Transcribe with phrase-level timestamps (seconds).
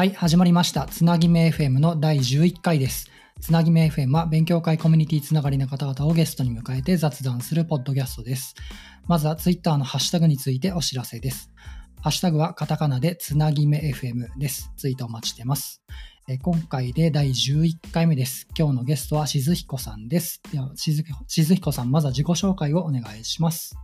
[0.00, 0.86] はい、始まりました。
[0.86, 3.10] つなぎめ FM の第11回です。
[3.38, 8.54] つなぎめ FM は勉強会コミュニティつながりの方々をゲストに迎えて雑談するポッドキャストです。
[9.06, 11.52] まずは Twitter のハッシュタグについてお知らせです。
[12.00, 14.72] ハッシュタグはカタカナでつなぎめ FM です。
[14.78, 15.82] ツイートお待ちしてます。
[16.30, 18.48] え今回で第11回目です。
[18.58, 20.40] 今日のゲストはしずひこさんです。
[20.50, 23.76] ではしずしずひこさん、まずは自己紹介をお願いします。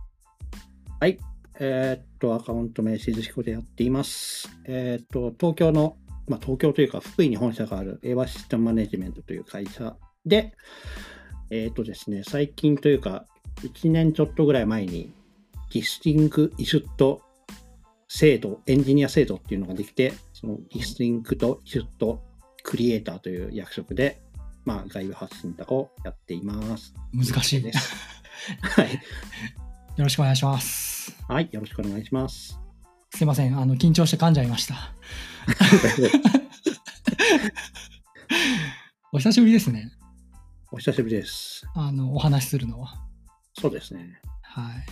[0.99, 1.19] はい。
[1.59, 4.49] えーっと、アカウント名、しずひこでやっています。
[4.65, 5.95] えーっと、東京の、
[6.27, 9.95] まあ、東京というか、福井に本社がある、永和システムマネジメントという会社
[10.25, 10.53] で、
[11.49, 13.25] えーっとですね、最近というか、
[13.61, 15.13] 1年ちょっとぐらい前に、
[15.73, 17.21] distinguished
[18.07, 24.21] 制度、エンジニア制度っていうのができて、その distinguished creator という役職で、
[24.65, 26.93] まあ、外部発信とかをやっています。
[27.13, 27.71] 難しいで。
[27.73, 27.95] す。
[28.61, 28.93] はい。
[28.93, 28.99] よ
[30.03, 31.17] ろしくお願いします。
[31.27, 31.49] はい。
[31.51, 32.59] よろしくお願いします。
[33.13, 33.57] すいません。
[33.57, 34.93] あの、緊張して噛んじゃいました。
[39.13, 39.93] お久しぶりですね。
[40.71, 41.65] お久しぶりです。
[41.73, 43.01] あの、お話しするのは。
[43.53, 44.21] そうですね。
[44.41, 44.85] はい。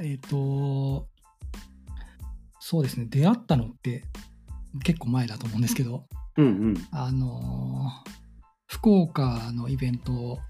[0.00, 1.08] えっ、と、
[2.60, 3.06] そうですね。
[3.06, 4.04] 出会ったのって
[4.82, 6.88] 結構前だと思うんですけど、うんうん。
[6.90, 8.12] あのー
[8.72, 10.40] 福岡のイベント、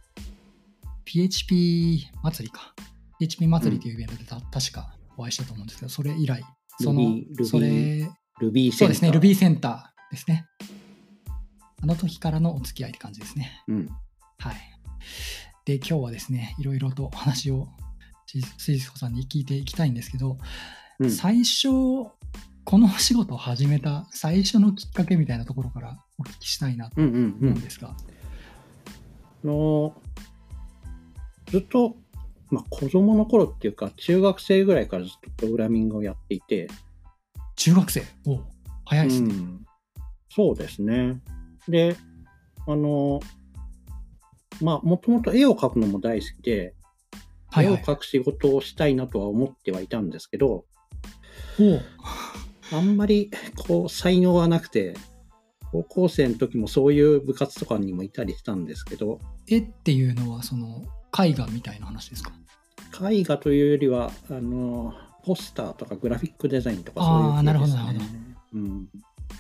[1.05, 2.73] PHP 祭りか。
[3.19, 6.45] PHP 祭りというイベントでた、確かお会いしたと思うんですけど、それ以来、
[6.81, 8.09] そのそれ、
[8.43, 8.79] Ruby センター。
[8.79, 10.47] そうですね、Ruby センターですね。
[11.81, 13.63] あの時からのお付き合いって感じですね。
[13.69, 13.89] うん。
[14.39, 14.57] はい。
[15.65, 17.69] で、今日はですね、いろいろとお話を
[18.27, 20.39] しすいすこさんに聞いていきたいんですけど、
[20.99, 21.69] うん、最初、
[22.65, 27.61] このお仕事を始めた最初のきっかけみたいなところからお聞きしたいなとうんうんう思うんん。
[27.61, 27.89] ですが。
[27.91, 29.95] あの
[31.47, 31.97] ずっと、
[32.51, 36.69] まあ、子供の頃っていうか、中学生ぐらいからずっとプログラミングをやっていて、
[37.57, 38.45] 中学生おう
[38.85, 39.35] 早いですね。
[39.35, 39.67] うん、
[40.31, 41.21] そうですね。
[41.69, 41.97] で、
[42.67, 43.21] あの、
[44.61, 46.75] まあ、もともと絵を描くのも大好きで、
[47.51, 47.75] はいはい。
[47.75, 50.65] 絵を描く仕事をしたいなとは思ってはいたんですけど、
[52.73, 53.31] あんまり
[53.69, 54.95] こう才能はなくて、
[55.71, 60.83] 高校生の時もそういう部活とかにもいたりしたんですけど、絵っていうのは、その、
[61.19, 62.33] 絵画みたいな話ですか？
[63.11, 67.45] 絵画というよりは、あの、ポスターとかグラフィックデザインとかそういう系です、ね。
[67.45, 68.11] なるほどなるほど
[68.55, 68.89] うん。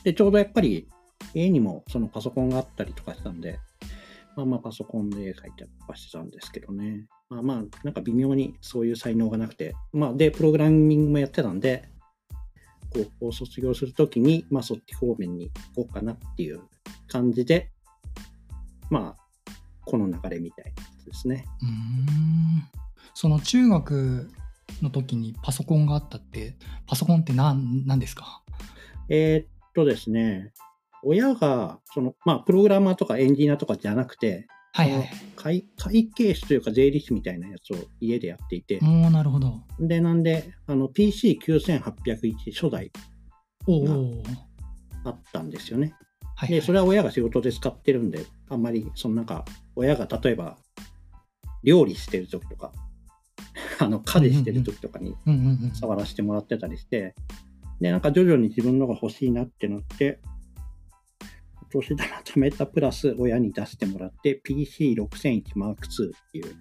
[0.04, 0.88] で、ちょうどやっぱり
[1.34, 3.58] 家にもそのパソコンがあったりとかしたんで、
[4.36, 7.06] まあまあパソコンで絵描いたりとかしてたんですけどね。
[7.28, 11.88] まあまあ、なんか微妙にそういう才能がなくて、まあで、プログラミングもやってたんで、
[12.90, 16.60] 高校を卒業するときに、まあそっち方面に行こうかなっていう
[17.08, 17.70] 感じで、
[18.90, 19.52] まあ、
[19.86, 21.46] この流れみたいなやつですね。
[21.62, 22.68] うーん。
[23.14, 24.30] その中学
[24.80, 26.56] の時にパソコンがあったって、
[26.86, 28.42] パソコンって何何ですか？
[29.08, 30.52] えーっとですね、
[31.02, 35.10] 親が、その、まあ、プログラマーとかエンジニアとかじゃなくて、はいはい。
[35.36, 39.64] 会会計士というか税理士みたいなやつを家でやっていて、おおなるほど。
[39.80, 42.90] で、なんで、あの、PC9801 初代
[43.66, 44.22] おお
[45.04, 45.94] あったんですよね。
[46.36, 49.44] はい、で、それは親が仕事で使ってるんで、あんまり、そのなんか、
[49.76, 50.56] 親が例えば、
[51.64, 52.72] 料理してる時とか、
[53.80, 55.16] あの、家事してる時とかに。
[55.74, 57.14] 触らせてもらってたりして、
[57.80, 60.20] で、なんか徐々に自分のが欲しいなってなって、
[61.62, 66.54] お年玉貯めたプラス親に出してもらって PC6001 Mark II っていう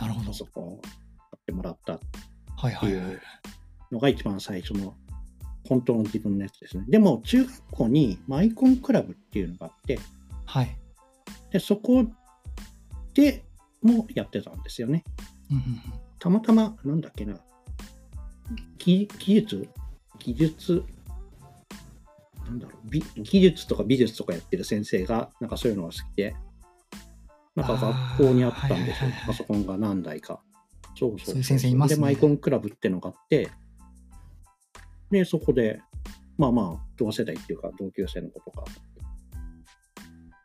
[0.00, 0.32] なるほどパ。
[0.32, 0.90] ソコンを買
[1.36, 2.00] ってもらったっ
[2.56, 3.04] はいはいはい。
[3.04, 3.20] ていう
[3.92, 4.96] のが一番最初の
[5.68, 6.84] 本当の自分のやつですね。
[6.88, 9.98] でも中学校にマイコンクラブっていうのがあって、
[10.44, 10.76] はい。
[11.50, 12.04] でそこ
[13.14, 13.44] で
[13.82, 15.04] もやってたんですよね。
[15.52, 15.82] うんうん
[16.18, 17.34] たまたま、なんだっけな、
[18.78, 19.68] 技技術？
[20.20, 20.84] 技術？
[22.44, 22.88] なんだろう。
[22.88, 26.36] 美技術とか美術とかやってる先生が、なんかそういうのが好きで、
[27.56, 27.74] なんか
[28.16, 28.84] 学校にあったんですよ。
[28.84, 30.40] はいはいはい、パソコンが何台か。
[30.96, 31.36] そうそうそう。
[31.38, 31.96] いう先生いますね。
[31.96, 33.50] で、マイコンクラブってのがあって、
[35.10, 35.82] で、そこで、
[36.38, 38.64] まあまあ、同世代っていうか、同級生の子とか、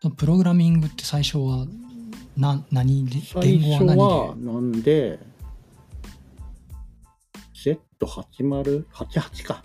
[0.04, 0.12] うん。
[0.16, 1.68] プログラミングって最初は
[2.38, 5.20] な何で最初はなんで、
[7.56, 9.64] Z80、88か。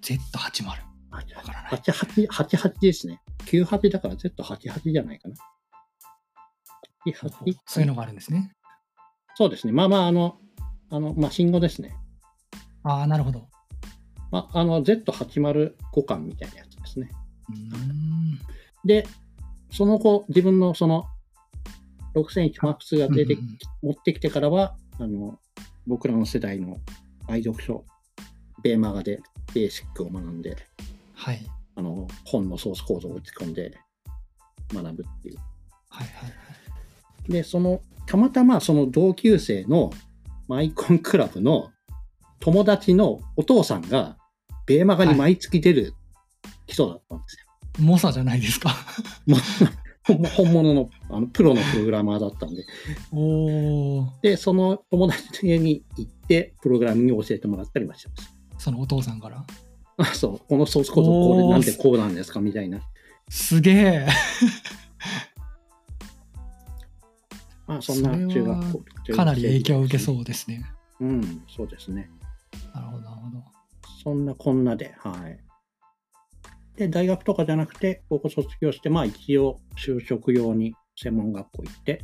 [0.00, 0.66] Z80。
[0.66, 0.76] わ
[1.10, 3.20] 88からない88 88ですね。
[3.46, 5.34] 98だから Z88 じゃないかな。
[7.06, 8.52] 88そういうのがあるんですね。
[9.34, 9.72] そうですね。
[9.72, 10.38] まあまあ、あの、
[10.90, 11.96] あの、まあ、信号ですね。
[12.84, 13.48] ああ、なるほど。
[14.30, 17.10] まあ、あの、Z805 巻みたいなやつですね。
[18.84, 19.06] で、
[19.72, 21.06] その後、自分のその、
[22.14, 25.38] 6001 Max が出て、うん持ってきてからは、あの、
[25.86, 26.76] 僕らの世代の
[27.26, 27.84] 愛読書、
[28.62, 29.22] ベーマガで
[29.54, 30.56] ベーシックを学んで、
[31.14, 31.40] はい。
[31.76, 33.78] あの本のソースコードを打ち込んで
[34.74, 35.38] 学ぶっていう。
[35.88, 36.30] はいはいは
[37.28, 37.32] い。
[37.32, 39.90] で、その、たまたまその同級生の
[40.48, 41.70] マイコンクラブの
[42.40, 44.16] 友達のお父さんが、
[44.66, 45.94] ベーマガに毎月出る
[46.66, 47.46] 人だったんですよ。
[47.78, 48.74] 猛者じゃないですか。
[50.08, 52.64] まあ本本物のあのプロのプログラマーだったんで。
[54.22, 58.34] で、その友達の家に行って、プログラミングを教えてもらったりもしてます。
[58.58, 59.44] そのお父さんから？
[59.98, 62.80] あ、そう、このソースコードこれなんでこうなんですかみたいな。
[63.28, 64.06] すげえ。
[67.66, 68.82] まあ、そんな中学校。
[69.14, 70.64] かなり影響を受けそうですね。
[71.00, 72.10] うん、そうですね。
[72.74, 73.44] なるほど、なるほど。
[74.02, 75.38] そんなこんなで、はい。
[76.80, 82.02] で、大学とかじゃなくて、高校卒業して、まあ一応就職用に専門学校行って、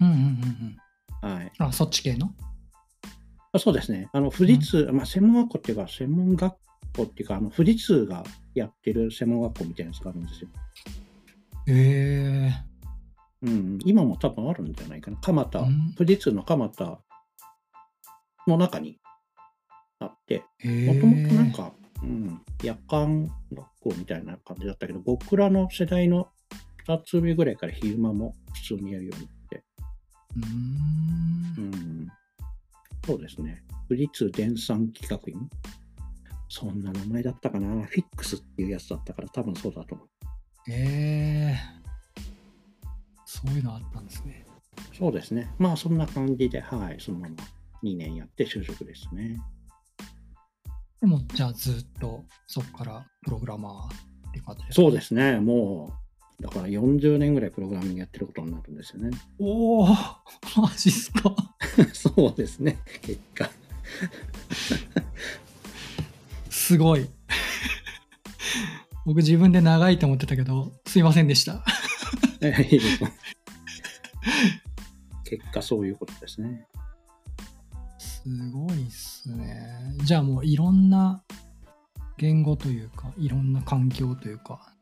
[0.00, 0.20] うんうんうん
[1.22, 1.34] うん。
[1.36, 1.52] はい。
[1.58, 2.34] あ、そっち系の？
[3.52, 4.10] あそうですね。
[4.12, 6.54] あの、富士通、まあ専門学校っていうか、専門学
[6.96, 8.24] 校っていうか、あの、富士通が
[8.54, 10.48] やってる専門学校みたいなやつがあるんですよ。
[11.68, 12.50] え
[13.42, 15.16] うん、今も多分あるんじゃないかな。
[15.18, 16.98] 蒲田、うん富士通の蒲田
[18.48, 18.98] の中に
[20.00, 20.86] あって、ー。
[20.94, 21.72] もともとなんか、
[22.02, 26.28] うん、夜間学校みたいな感じだったけど、僕らの世代の
[26.86, 29.64] 2つ上ぐらいから昼間も普通にやるようになって、
[30.36, 31.60] うー。
[31.60, 31.70] うん
[32.04, 32.12] ん、
[33.06, 33.62] そうですね。
[33.88, 35.48] 富士通電産企画院
[36.48, 37.86] そんな名前だったかな。
[37.86, 40.08] フィックスっていうやつだったから多分そうだと思う。
[40.70, 41.76] えー。
[43.24, 44.46] そういうのあったんですね。
[44.96, 45.50] そうですね。
[45.58, 47.34] まあそんな感じで、はい、そのまま
[47.82, 49.40] 2年やって就職ですね。
[51.06, 53.94] でも、じゃあずっとそこからプログラマー
[54.30, 54.82] って感じですか？
[54.82, 55.38] そうですね。
[55.38, 55.92] も
[56.40, 59.16] う、だから40年ぐらいプログラミングやってることになるんですよね。
[59.38, 59.96] おお、マ
[60.76, 61.32] ジっすか？
[61.94, 62.80] そうですね。
[63.02, 63.48] 結果。
[66.50, 67.08] すごい。
[69.04, 71.64] 僕自分で長いと思ってたけど、すいませんでした。
[75.22, 76.66] 結果そういうことですね。
[78.00, 79.96] すごいっすね。
[80.04, 81.22] じゃあもういろんな
[82.18, 84.72] 言語というか、いろんな環境というか、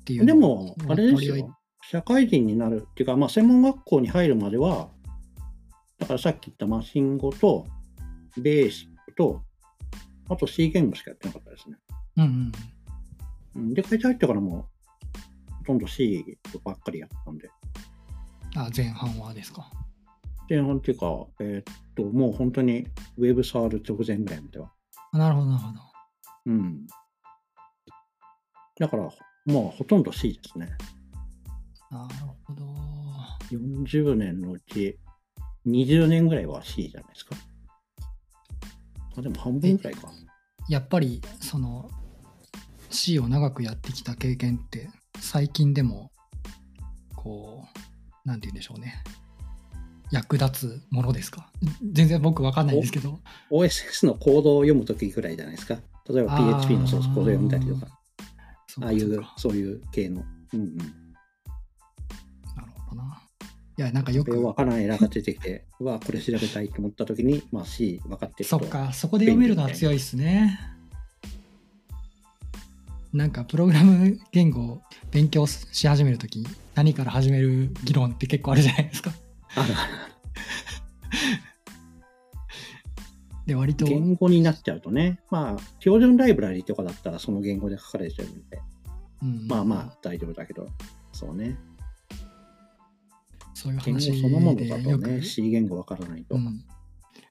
[0.00, 1.56] っていうのでも、あれですよ。
[1.90, 4.88] 社会人になるっていうか、まあ、専門学校に入るまでは、
[5.98, 7.66] だからさっき言ったマシン語と、
[8.36, 9.42] ベーシックと、
[10.28, 11.76] あと C 言語しかやってなかったですね。
[12.16, 13.62] うんうん。
[13.62, 14.66] うんで、会社入ってからも、
[15.58, 16.24] ほとんど C
[16.64, 17.50] ばっかりやったんで。
[18.56, 19.70] あ、前半はですか。
[20.48, 21.06] 前半っていうか、
[21.40, 22.86] えーっと、もう本当に
[23.16, 24.72] ウェブ触る直前ぐらいまでは。
[25.12, 25.80] あなるほど、なるほど。
[26.46, 26.86] うん。
[28.78, 29.04] だから、
[29.46, 30.70] まあ、ほとんど C ですね。
[31.90, 32.14] なる
[32.44, 32.64] ほど。
[33.50, 34.98] 40年のうち
[35.66, 37.36] 20年ぐらいは C じゃないですか。
[39.16, 40.10] あ、でも半分ぐらいか。
[40.68, 41.90] やっぱり、その、
[42.90, 46.10] C を長くやってきた経験って、最近でも、
[47.14, 47.64] こ
[48.24, 49.02] う、なんて言うんでしょうね。
[50.14, 51.50] 役立つものですか？
[51.92, 53.18] 全然僕わかんないんですけど。
[53.50, 55.78] OSS のコードを読むときぐらいじゃないですか？
[56.08, 57.88] 例えば PHP のソースコード読んだりとか、
[58.82, 60.22] ああいうかそういう系の。
[60.52, 60.76] うんうん。
[60.76, 60.84] な
[62.62, 63.20] るほどな。
[63.76, 68.58] いや、なんかよくわからないエラーが出てきて、うわ、これ調べたいと思ったときに、まあ C 分かってると。
[68.60, 70.60] そっか、そこで読めるのは強いですね。
[73.12, 79.12] なんか、プログラム言語を勉強し始めるとき、何から始める議論って結構あるじゃないですか。
[79.56, 80.13] あるある
[83.46, 88.60] で、割と、言語になっちゃうとね、まあ、標準ライブラリとかだったらその言語で書かれちゃうんで、
[89.22, 89.46] うん。
[89.46, 90.68] まあまあ大丈夫だけど、
[91.12, 91.58] そうね。
[93.52, 96.36] そういう言語話そのものだとね、C 言語わからないと。
[96.36, 96.44] ううん。
[96.46, 96.64] ん、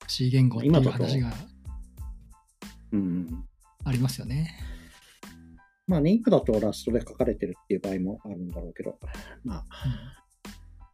[0.08, 1.34] C 言語っていう話が。
[2.92, 3.46] うん。
[3.86, 4.56] ありますよね。
[5.88, 8.98] まあ、ね、今だとラストで書かれてるっていう場合もあるんだろうけど、
[9.44, 9.66] まあ、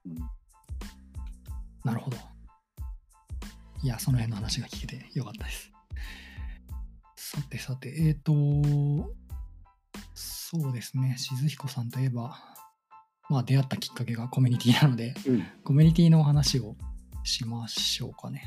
[0.05, 0.11] うん。
[0.11, 0.17] うん。
[1.83, 2.17] なるほど。
[3.81, 5.71] いや、その辺の話が聞けてよかったです。
[7.15, 8.33] さてさて、えっ、と、
[10.13, 12.37] そうですね、静彦さんといえば、
[13.29, 15.45] まあ出会ったきっかけがコミュニティなので、うん。
[15.63, 16.75] コミュニティのお話を
[17.23, 18.43] しましょうかね。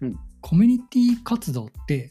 [0.00, 2.10] うんコミュニティ活動って、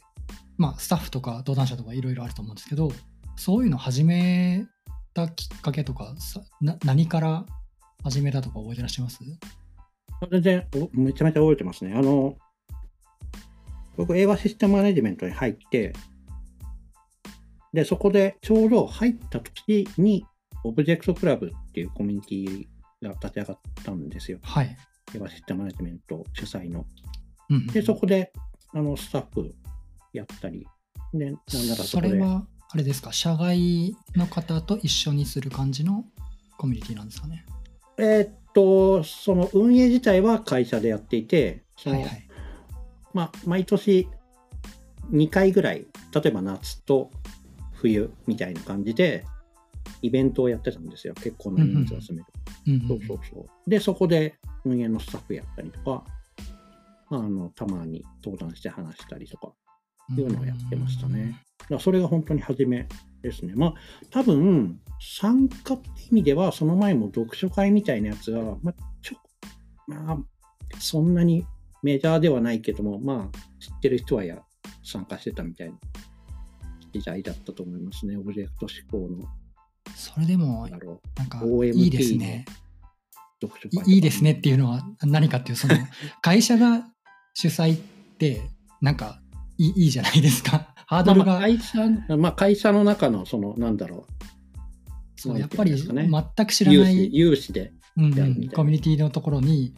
[0.56, 2.92] まあスタッフとか登壇者とかいろいろあると思うんですけど、
[3.36, 4.66] そういうの始め
[5.12, 7.44] たきっかけとか、さな何から
[8.04, 9.18] 始めたとか覚えてらっしゃいます？
[10.28, 11.94] 全然おめちゃめちゃ覚えてますね。
[11.94, 12.36] あの、
[13.96, 15.92] 僕、映画システムマネジメントに入って、
[17.72, 20.26] で、そこでちょうど入った時に、
[20.64, 22.66] オブジェクトクラブっていうコミュニティ
[23.02, 24.38] が立ち上がったんですよ。
[24.42, 24.76] はい。
[25.14, 26.84] 映画システムマネジメント主催の。
[27.48, 28.32] うんで、そこで、
[28.72, 29.54] あの、スタッフ
[30.12, 30.66] やったり、
[31.12, 36.04] で、なんならそこで、それはあれですか、社外の方と一緒にする感じの
[36.56, 37.44] コミュニティなんですかね？
[37.98, 42.28] えーっと、その運営自体は会社でやっていて、はいはい。
[43.12, 44.08] まあ、毎年
[45.10, 47.10] 2回ぐらい、例えば夏と
[47.72, 49.24] 冬みたいな感じで、
[50.02, 51.14] イベントをやってたんですよ。
[51.14, 52.24] 結構な人数を集める。
[52.66, 53.70] うんうんそうそうそう。
[53.70, 56.04] で、そこで運営のスタッフやったりとか、
[57.08, 59.52] まあ、あのたまに登壇して話したりとか、
[60.14, 61.40] いうのをやってましたね。
[61.58, 62.88] だからそれが本当に初め
[63.22, 63.54] ですね。
[63.54, 63.74] まあ、
[64.10, 69.16] 多分、参加って意味では、その前も読書会みたいなやつが、まあ、ちょ、
[69.86, 70.18] まあ、
[70.78, 71.46] そんなに
[71.82, 74.38] メジャーではないけども、まあ、知ってる人はや
[74.82, 75.78] 参加してたみたいな
[76.92, 78.16] 時代だったと思いますね。
[78.16, 79.28] オブジェクト思考の、
[79.94, 82.44] それでもなんかいいですね。
[83.42, 85.74] う、読書会いいですねっていうのは何かっていうその
[86.20, 86.86] 会社が
[87.34, 87.80] 主催っ
[88.18, 88.42] て
[88.80, 89.19] なんか
[89.60, 90.74] いいいいじゃないですか。
[90.86, 94.06] ハードルが、まあまあ会社、まあ、会社の中の、その、なんだろ
[95.16, 98.12] そうなんていやっぱり全く知らない、有志で、うん
[98.54, 99.74] コミュニティのところに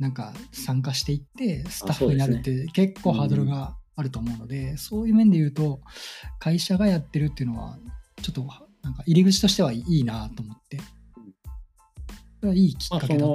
[0.00, 5.80] なんか参加していってスタッフになるって結構ハードルがあると思うので、そういう面で言うと
[6.40, 7.78] 会社がやってるっていうのは
[8.20, 8.48] ちょっと
[8.82, 10.78] なんか入り口としてはいいなと思って、
[12.40, 13.26] それはいいきっまあ、かけだ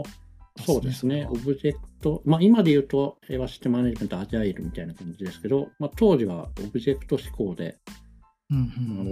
[0.66, 7.78] そうですね、オブジェクト、まあ、今で言うと、エヴァシステムマネジメント、アジャイルみたいな感じですけど、まあ、当時はオブジェクト思考で、
[8.50, 8.62] うんう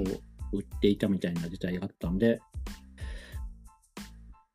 [0.03, 0.21] ん。
[0.51, 2.39] 売っていたみたいな時代があったんで、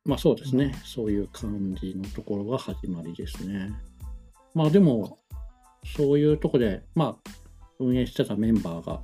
[0.03, 3.71] まあそうですね、そういう感じのところが始まりですね。
[4.53, 5.19] まあでも、
[5.95, 7.31] そういうとこで、まあ、
[7.79, 9.01] 運営してたメンバーが、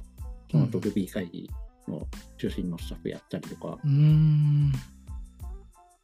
[0.51, 0.83] その後うん。
[0.83, 1.49] Ruby 会議
[1.87, 4.71] の中心のスタッフやったりとか、うーん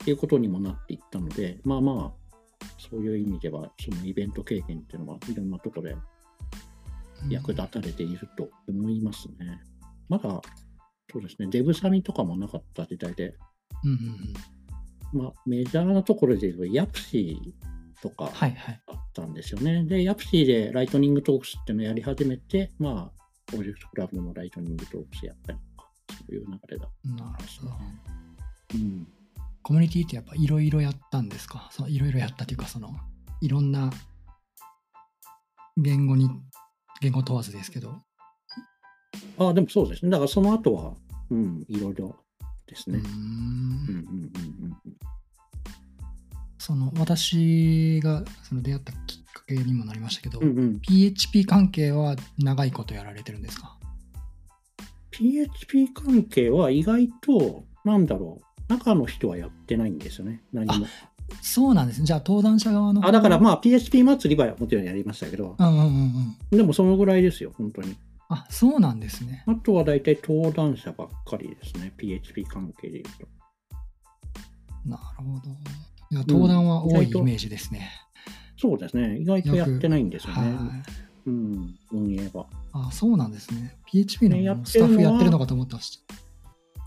[0.03, 5.95] っていうことにもなっていったので、まあまあ、そういう意味では、そのイベント経験っていうのは、いろんなところで
[7.29, 9.61] 役立たれていると思いますね。
[10.09, 10.41] まだ、
[11.09, 13.37] そうですね、デブサミとかもなかった時代で、
[13.85, 13.97] うんうん
[15.13, 19.85] うんまあ、メジャーなところで言うと、 YAPC とかはいはいあったんですよね。
[19.85, 27.73] で、 YAPC でライトニングトークスっていうのをやり始めて、まあ、プロジェクトクラブでもライトニングトークスやったりとか、そういう流れだったなるほど
[28.75, 29.07] うん。
[29.63, 31.69] コミュニティってやっぱいろいろやったんですか？
[31.87, 32.93] いろいろやったというかその
[33.41, 33.89] いろんな
[35.77, 36.29] 言語に
[37.01, 37.95] 言語問わずですけど、
[39.37, 40.11] ああ、でもそうですね。
[40.11, 40.93] だからその後は、
[41.31, 42.15] うん、いろいろ
[42.67, 42.99] ですね。
[42.99, 43.21] うーんうんう
[43.91, 44.77] んうんうん
[46.59, 50.51] その私がその出会ったきっかけにもなりましたけど、うん。
[50.51, 53.77] うんうん、PHP 関係は長いことやられてるんですか
[55.11, 60.85] ？PHP 関係は意外と、なんだろう、中の人はやってないんですよね、何も。
[61.41, 62.05] そうなんですね。
[62.05, 65.85] じゃあ登壇者側のあだからまあ PHP 祭りはもちろんやりましたけど、うんうんうん
[66.51, 66.57] うん。
[66.57, 67.95] でもそのぐらいですよ、本当に。
[68.29, 69.43] あそうなんですね。
[69.47, 73.27] あとは大体登壇者ばっかりですね、PHP 関係で言うと。
[74.89, 75.49] なるほど。
[76.11, 77.89] いや登壇は多いイメージですね、
[78.57, 80.49] そうですね、意外とやってないんですよね、はい。
[81.27, 82.45] うん、運営は。
[82.73, 83.77] あそうなんですね。
[83.85, 86.13] PHP のスタッフやってるのかと思ってました、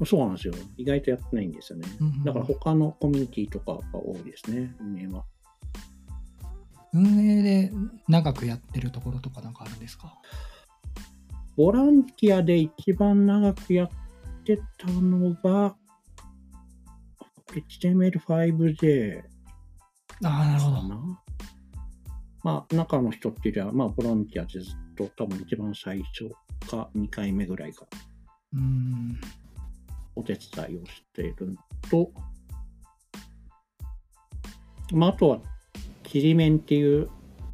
[0.05, 1.88] そうなんですよ、意外とやってないんですよね。
[2.00, 2.25] うんうん。
[2.25, 5.25] だから他のコミュニティとかが多いですね、運営は。
[6.93, 7.73] 運営で
[8.09, 10.15] 長くやってるところとかなんかあるんですか？
[11.57, 13.91] ボランティアで一番長くやっ
[14.45, 15.75] てたのが、
[17.49, 19.23] HTML5J
[20.25, 20.83] ああなるほど。
[22.45, 26.31] まあ、中の人っていうよりは、まあ、ボランティアでずっと多分一番最初
[26.71, 27.87] か2回目ぐらいが
[28.53, 29.19] うーん
[30.16, 31.56] お手伝いをしているの
[31.90, 32.11] と、
[34.92, 35.38] まあ、あとは、
[36.02, 37.08] キリメンっていう、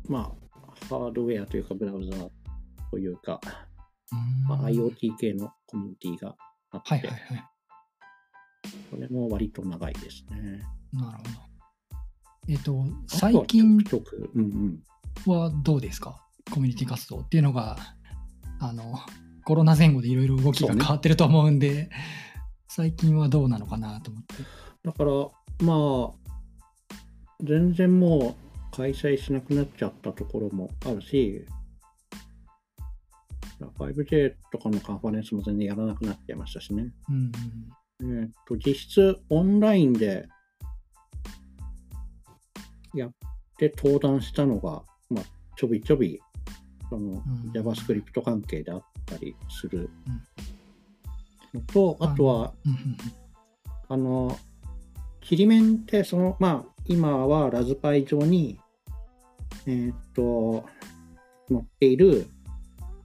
[0.08, 2.30] まあ、ハードウェアというか、ブラウザー
[2.90, 3.40] というか、
[4.12, 4.48] うーん。
[4.48, 6.36] まあ、はい IoT 系のコミュニティが
[6.70, 7.44] あって、はいはい
[8.90, 10.60] これも割と長いですね。
[10.92, 11.30] なるほど。
[12.48, 13.78] えっ、とあとは最近。
[15.26, 16.22] はどうですか？
[16.50, 17.76] コミュニティ活動っていうのが
[18.60, 18.98] あの
[19.44, 21.90] コロナ前後でいろいろ動きが変わってると思うんで、
[22.74, 24.34] 最近はどうなのかなと思って。
[24.82, 25.10] だから、
[25.66, 27.04] まあ、
[27.42, 28.34] 全然も
[28.72, 31.44] う開催しなくなっちゃったところもあるし、
[33.60, 36.94] 5J とかのカンファレンスも全然やらなくなっちゃいましたしね。
[37.10, 37.32] うん
[38.00, 40.26] えーっと、実質オンラインで
[42.94, 43.12] やっ
[43.58, 45.24] て登壇したのが、まあ、
[45.56, 46.18] ちょびちょび、
[46.88, 47.50] そのうん。
[47.52, 49.90] JavaScript 関係であったりする
[51.54, 52.96] のと、あとは、うんうん
[53.88, 54.38] あの、
[55.20, 58.58] 切り面って、その、まあ、今はラズパイ上に、
[59.66, 60.64] えーっと、
[61.50, 62.26] 載っている、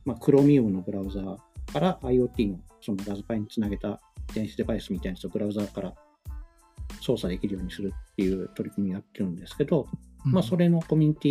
[0.05, 1.37] まあ、Chromium のブラウザー
[1.73, 3.99] から IoT のそのラズパイにつなげた
[4.33, 5.93] 電子デバイスみたいなやつをブラウザーから
[7.01, 9.87] 操作できるようにするっていう取り組みをやってるんですけど、
[10.23, 11.29] まあ、それのコミュニテ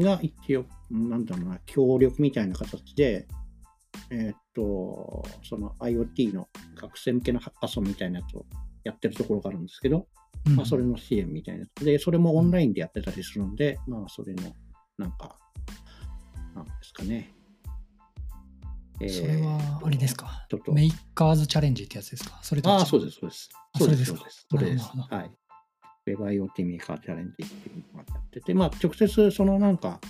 [0.00, 3.26] ィが一応、なんだろうな、協力みたいな形で、
[4.10, 8.44] えーっと、その IoT の学生向けのハッカソンみたいなやつを
[8.82, 10.08] やってるところがあるんですけど、
[10.46, 14.42] うんまあ、それの支援みたいなで、それもオンラインでやってたりするので、まあ、それの、
[14.98, 15.36] なんか、
[16.56, 17.32] なんですかね。
[19.00, 20.44] えーそれは、あれですか？
[20.50, 22.40] ちょっとメーカーズチャレンジってやつですか？
[22.42, 23.48] それとああ、そうですす、そうです。
[23.72, 24.46] あそうです、それでそうですす。
[24.50, 24.84] それです。
[25.14, 25.30] はい。
[26.06, 30.00] Web IoT メーカーチャレンジっていうのをやってて、まあ、直接、そのなんか、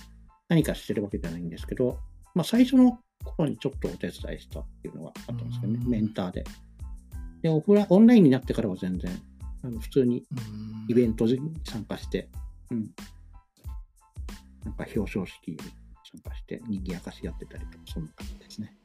[0.47, 1.99] 何かしてるわけじゃないんですけど、
[2.35, 6.43] まあ、最初の頃にちょっとお手伝いしたっていうのがあったんですけどねう、んメンターで。
[7.41, 9.11] で、オフラオンラインになってからは全然、
[9.63, 10.23] あの普通に
[10.87, 12.29] イベントに参加して、
[12.71, 12.91] うん。
[14.65, 18.75] なんか表彰式に参加して、賑やかしやってたりとか、そんな感じですね。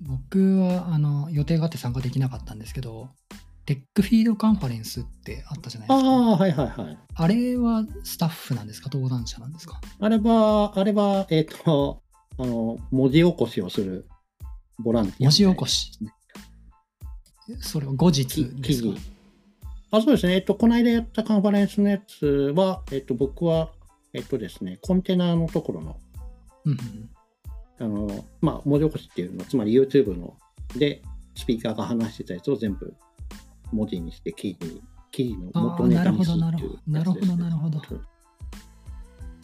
[0.00, 3.08] 僕はあの予定があって参加できなかったんですけど、
[3.66, 6.08] テックフィードカンファレンスってあったじゃないですか。
[6.08, 6.98] ああ、はいはいはい。
[7.14, 8.88] あれはスタッフなんですか？
[8.92, 9.80] 登壇者なんですか？
[10.00, 12.02] あれは、あれは、えっ、と、
[12.38, 14.06] あの、文字起こしをする
[14.78, 15.18] ボランティア。
[15.24, 15.92] 文字起こし？
[17.60, 18.62] それは後日きですか？
[18.62, 18.96] 記事。
[19.90, 20.34] あ、そうですね。
[20.34, 23.70] えっと、この間やったカンファレンスのやつは、えっと、僕は、
[24.12, 25.96] えっとですね、コンテナのところの、
[27.80, 30.36] あの、まあ、文字起こしっていうのは、つまり YouTube の
[30.76, 31.02] で、
[31.34, 32.94] スピーカーが話してたやつを全部
[33.72, 38.00] 文字にして記事に、記事の元ネタにするっていうなるほどなるほどなるほどなるほど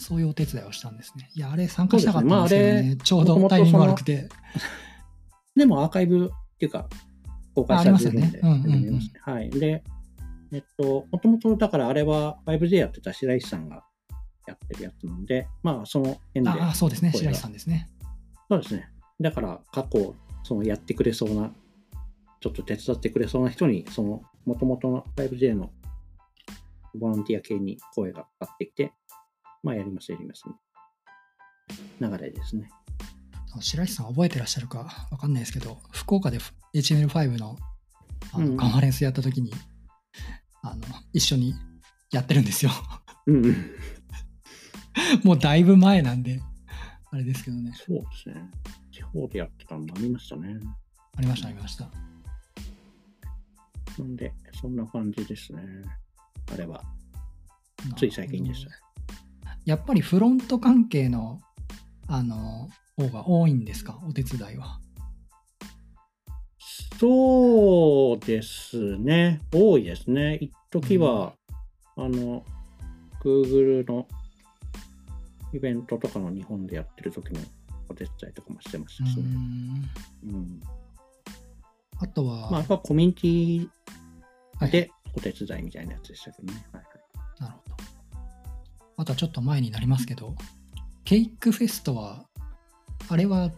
[0.05, 1.31] そういうお手伝いをしたんですね。
[1.35, 4.29] いや、あれ参加したかったんですねね、ちょうどタイミング悪くて。
[5.57, 6.89] でもアーカイブっていうか、
[7.55, 8.41] 公開されてるんで、
[9.23, 9.49] はい。
[9.49, 9.83] で、
[10.53, 13.85] えっと、もともとだからあれは 5J やってた白石さんが
[14.47, 17.89] やってるやつなんで、まあその辺で、ああ、そうですね、白石さんですね。
[18.51, 18.91] そうですね。
[19.21, 21.51] だから過去、そのやってくれそうな、
[22.41, 25.71] ちょっと手伝ってくれそうな人に、そのもともとの 5J の
[26.95, 28.93] ボランティア系に声がかかってきて、
[29.65, 30.55] まあやります、やります、ね。
[32.01, 32.69] 流れですね。
[33.61, 36.39] 白石さん覚えてらっしゃるかわかんないですけど、福岡で
[36.75, 37.57] HTML5 の
[38.33, 39.53] あの、うんカンファレンスやった時に
[40.63, 41.55] あの一緒に
[42.11, 42.71] やってるんですよ。
[43.27, 43.57] うんうん。
[45.25, 46.41] もうだいぶ前なんで、
[47.11, 47.73] あれですけどね。
[47.75, 48.51] そうですね。
[48.93, 50.59] 地方でやってたのもありましたね。
[51.17, 51.91] ありました、ありました。
[53.99, 55.63] なんで、そんな感じですね。
[56.53, 56.83] あれは。
[57.97, 58.84] つい最近でした。
[59.65, 61.41] やっぱりフロント関係の
[62.07, 64.81] あの方が多いんですか、お手伝いは。
[66.99, 69.41] そうですね。
[69.53, 70.37] 多いですね。
[70.37, 71.35] 一時は、
[71.97, 72.45] あの、
[73.23, 74.07] Google の
[75.53, 77.41] イベントとかの日本でやってる時の
[77.89, 79.23] お手伝いとかもしてましうたしね。
[79.23, 79.91] ん
[80.25, 80.61] うん。
[81.99, 83.69] あとは、まあ、やっぱコミュニテ
[84.59, 86.65] はいィでお手伝いみたいなやつでしたけどね。
[86.73, 87.94] はいはいなるほど。
[88.97, 90.35] あとはちょっと前になりますけど、
[91.05, 92.25] ケイクフェストは、
[93.09, 93.51] あれは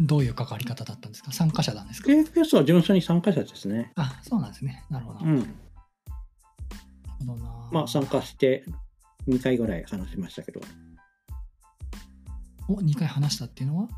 [0.00, 1.32] どういう関わり方だったんですか？
[1.32, 3.92] 参加者なんですか？KFS は純粋に参加者ですね。
[3.96, 4.84] あ、そうなんですね。
[4.90, 5.20] なるほど。
[5.20, 5.42] なるうん。
[7.26, 7.68] ほどな。
[7.70, 8.64] まあ、参加して
[9.28, 10.60] 2回ぐらい話しましたけど、
[12.68, 13.88] お、2回話したっていうのは？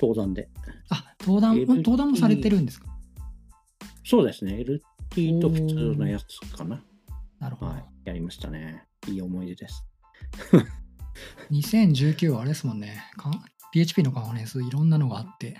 [0.00, 0.48] 登山で。
[0.90, 2.86] あ、登壇、LT 登壇もされてるんですか？
[4.04, 4.54] そうですね。
[5.14, 6.82] LT と普通のやつかな。
[7.38, 7.72] なるほど。
[7.72, 7.84] はい。
[8.04, 8.84] やりましたね。
[9.06, 9.84] いい思い出です。
[11.50, 13.02] 2019はあれですもんね。
[13.72, 15.58] PHP のカンファレンスいろんなのがあって、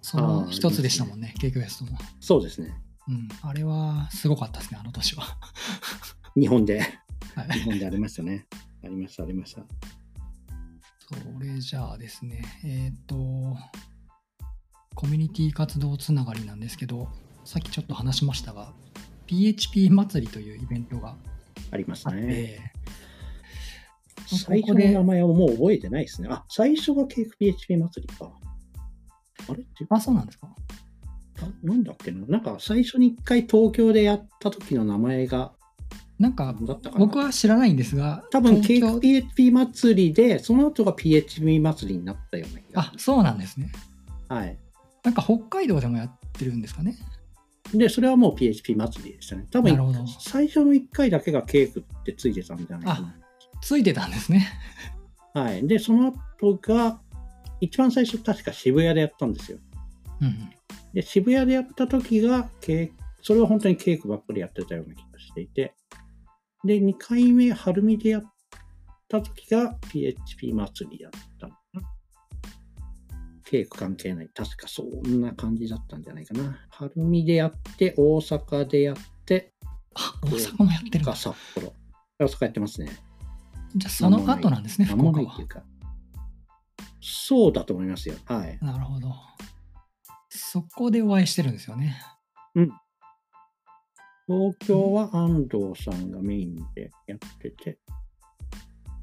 [0.00, 1.98] その一つでしたもんね、ケイクフェストも。
[2.20, 2.74] そうですね。
[3.08, 3.28] うん。
[3.42, 5.24] あれはすごかったですね、あの年は。
[6.36, 6.80] 日本で、
[7.34, 8.46] はい日本でありましたね。
[8.84, 9.62] ありました、ありました。
[10.98, 13.56] それじゃあですね、えっ、と、
[14.94, 17.08] コミュニティ活動つながりなんですけど、
[17.44, 18.72] さっきちょっと話しましたが、
[19.26, 21.16] PHP 祭りというイベントが
[21.70, 22.71] ありましたね。
[24.32, 26.28] こ最初の名前をもう覚えてないですね。
[26.30, 28.30] あ、最初がケーク PHP 祭りか。
[29.48, 29.62] あれ？
[29.62, 30.48] ってあ、そうなんですか？
[31.42, 32.26] あなんだっけな？
[32.26, 35.52] なんか最初に一回東京でやった時の名前が
[36.18, 37.04] なんか何だったかな？
[37.04, 43.72] 僕は知らないんですが、多分ク PHP 祭りで、その後が PHP 祭りになったような気があ、そうなんですね。
[44.28, 44.56] はい。
[45.02, 46.96] なんか北海道でもやってるんですかね？
[47.74, 49.46] で、それはもう PHP 祭りでしたね。
[49.50, 49.76] 多分。
[50.20, 53.12] 最初の1回だけがケークってついてたんじゃないか
[53.62, 54.48] ついてたんですね。
[55.34, 55.42] な。
[55.42, 55.66] はい。
[55.66, 57.00] で、その後が、
[57.60, 59.58] 一番最初確か渋谷でやったんですよ。
[60.20, 60.50] うんうん。
[60.92, 62.50] で、渋谷でやった時が
[63.22, 65.74] それは本当にケークばっかりやってたような気がしていて、
[66.64, 68.22] で、2回目、晴海でやっ
[69.08, 71.82] た時が PHP 祭りやったのかな。
[73.44, 74.28] ケーク関係ない。
[74.34, 76.58] 確かそんな感じだったんじゃないかな。
[76.70, 79.52] 晴海でやって、大阪でやって、
[79.94, 81.16] あ、大阪もやってるんだが。
[81.16, 81.72] 札幌。
[82.18, 82.90] 大阪やってますね。
[83.76, 85.36] じゃあその後なんですね、福岡は。
[87.00, 88.14] そうだと思いますよ。
[88.26, 88.58] はい。
[88.60, 89.14] なるほど。
[90.28, 92.00] そこでお会いしてるんですよね。
[94.26, 97.78] 東京は安藤さんがメインでやってて、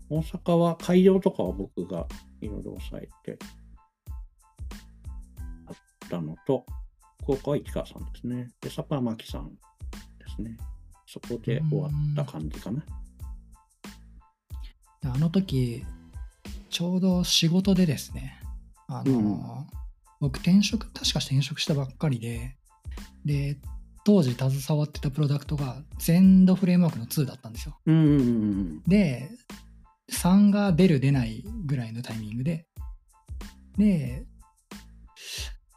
[0.10, 2.08] 大阪は会場とかは僕が
[2.42, 3.38] いろいろ抑えて
[5.68, 5.76] あっ
[6.10, 6.66] たのと、
[7.24, 8.50] 福岡は市川さんですね。
[8.62, 9.56] で、札幌は牧さんで
[10.36, 10.58] すね。
[11.06, 12.84] そこで終わった感じかな。
[15.06, 15.86] あの時、
[16.70, 18.40] ちょうど仕事でですね、
[18.88, 19.80] あの、うん
[20.22, 22.58] 僕転職、確か転職したばっかりで、
[23.24, 23.58] で、
[24.04, 27.80] 当時携わってたプロダクトが全土フレームワークの2だったんですよ。
[27.86, 29.30] うんうんうんで、
[30.12, 32.66] 3が出る出ないぐらいのタイミングで、
[33.78, 34.26] で、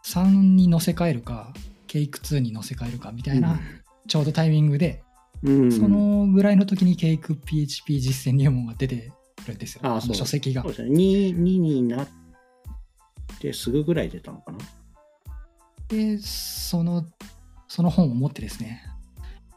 [0.05, 1.53] 3に乗せ替えるか、
[1.87, 3.61] ケイク2に乗せ替えるかみたいな、
[4.09, 5.05] ちょうどタイミングで、
[5.44, 9.12] そのぐらいの時にケイク PHP 実践入門が出て
[9.46, 9.81] るんですよ。
[9.83, 10.70] あそうの書籍がそう。
[10.70, 10.90] ですね。
[10.90, 12.09] 2、2になっ
[13.40, 14.59] てすぐぐらい出たのかな？
[15.88, 17.05] で、その、
[17.66, 18.83] その本を持ってですね、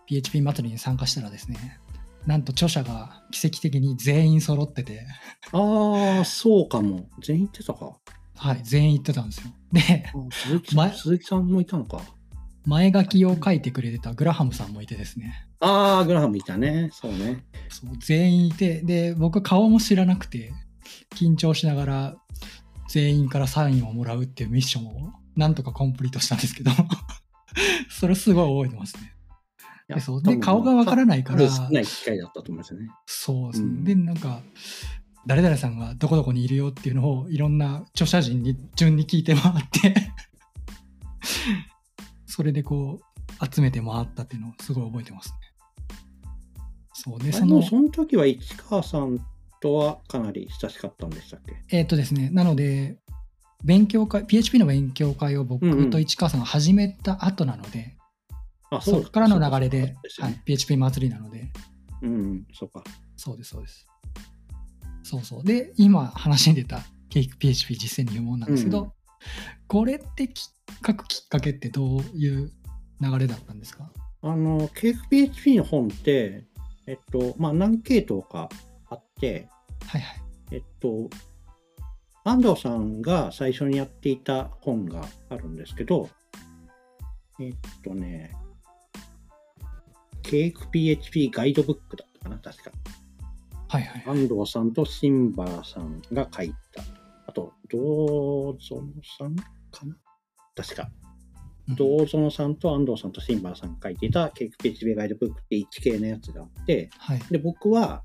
[0.08, 1.80] PHP 祭りに参加したらですね、
[2.26, 5.06] なんと著者が奇跡的に全員揃ってて、
[5.52, 7.08] ああ、そうかも。
[7.22, 7.98] 全員行ってたか。
[8.38, 9.52] はい、全員言ってたんですよ。
[9.72, 12.02] で、鈴木さんもいたのか。
[12.66, 16.90] 前書きを書いてくれてたグラハムさんもいてですね、ああ、グラハムいたね。
[16.94, 17.44] そうね。
[17.70, 20.52] そう全員いて、で、僕顔も知らなくて、
[21.16, 22.16] 緊張しながら
[22.90, 26.72] 全員からサインをもらうっていうミッションをなんとかコンプリートしたんですけど、
[27.90, 29.14] それすごい覚えてますね。
[29.88, 32.88] いやそうで顔がわからないから数少ない機会だったと思いますよね。
[33.06, 33.68] そうですね。
[33.68, 34.42] うんで、なんか、
[35.28, 40.12] 誰々さんがどこどこにいるよっていうのをいろんな著者陣に順に聞いて回って、
[42.36, 45.36] それでこう、集めて回ったっていうのをすごい覚えてますね。
[46.92, 49.26] そうで、あその、その時は市川さん
[49.62, 51.78] とはかなり親しかったんでしたっけ？
[51.78, 52.98] えっ、とですね、なので、
[53.64, 57.96] 勉強会、PHP の勉強会をうんう僕んと市川さんが始めた後なので、
[58.70, 61.54] あそこからの流れで、はい PHP 祭りなので、
[62.02, 62.84] うんうん、そうか。
[63.16, 63.88] そうです、そうです。
[65.04, 65.44] そうそう。
[65.46, 68.92] で、今話に出た PHP 実践入門なんですけど、うん
[69.68, 70.50] これってき
[70.86, 72.52] 書くきっかけってどういう
[73.02, 73.92] 流れだったんですか？
[74.22, 76.46] あの、ケーク PHP の本って、
[76.88, 78.50] えっと、まあ何系統か
[78.90, 79.50] あって、
[79.88, 80.22] はいはい。
[80.52, 81.10] えっと、
[82.24, 86.10] 安藤さんが最初にやっていた本があるんですけど、
[87.40, 88.36] えっとね、
[90.24, 92.72] ケーク PHP ガイドブックだったかな、確か。
[93.68, 94.04] はいはい。
[94.08, 96.84] 安藤さんとシンバラさんが書いた。
[97.36, 99.96] あと、道園さんかな？
[100.56, 100.84] 確か。
[100.84, 107.20] うん道園さんと安藤さんとシンバラさんが書いていたケーク PHP ガイドブックって1系のやつがあって、はい。
[107.32, 108.04] で、僕は、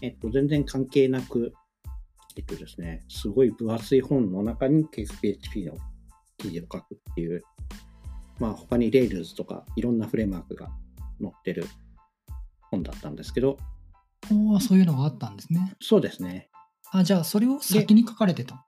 [0.00, 1.52] えっと、全然関係なく、
[2.36, 5.74] えっとですね、すごい分厚い本の中に KPHP の
[6.38, 7.42] 記事を書くっていう、
[8.38, 10.68] まあ、他に Rails とかいろんなフレームワークが
[11.20, 11.66] 載ってる
[12.70, 13.56] 本だったんですけど、
[14.30, 15.74] おーそういうのがあったんですね。
[15.80, 16.50] そうですね。
[16.94, 18.66] あ、じゃあそれを先に書かれてた？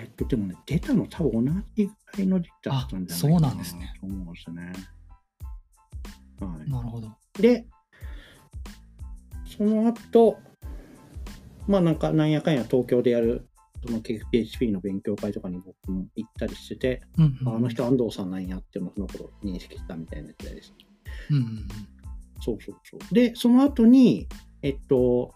[0.00, 3.94] えっと、でもね、出たの多分同じぐらいの時期だったんじゃないかなあそうなんですね。
[4.00, 4.72] と思うんですね。
[6.40, 7.08] はなるほど。
[7.38, 7.42] い。
[7.42, 7.66] で、
[9.46, 10.38] その後、
[11.66, 13.48] まあなんか、なんやかんや東京でやる、
[13.86, 20.74] その KPHP の勉強会とかに僕も行ったりしてて、うんうん、ああの人安藤さんなんやっていうのをその頃認識したみたいな時代です。
[21.30, 21.68] うんうんうん。
[22.40, 23.14] そうそうそう。
[23.14, 24.28] で、その後に、
[24.62, 25.34] えっと、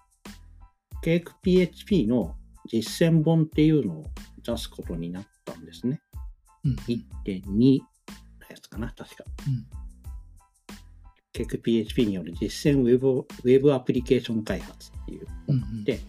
[1.04, 2.34] ケーク PHP の
[2.66, 4.04] 実践本っていうのを
[4.42, 6.00] 出すことになったんですね。
[6.64, 7.84] うん1.2の
[8.48, 9.24] やつかな、確か。
[9.46, 9.66] うん
[11.34, 16.00] ケーク PHP による実践ウェブウェブアプリケーション開発っていううんうんで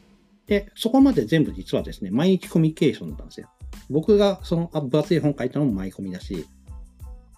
[0.46, 3.50] で、そこまで全部実はですね、毎日コミュニケーションだったんですよ。
[3.90, 6.46] 僕がそのあ分厚い本書いたのも舞い込みだし、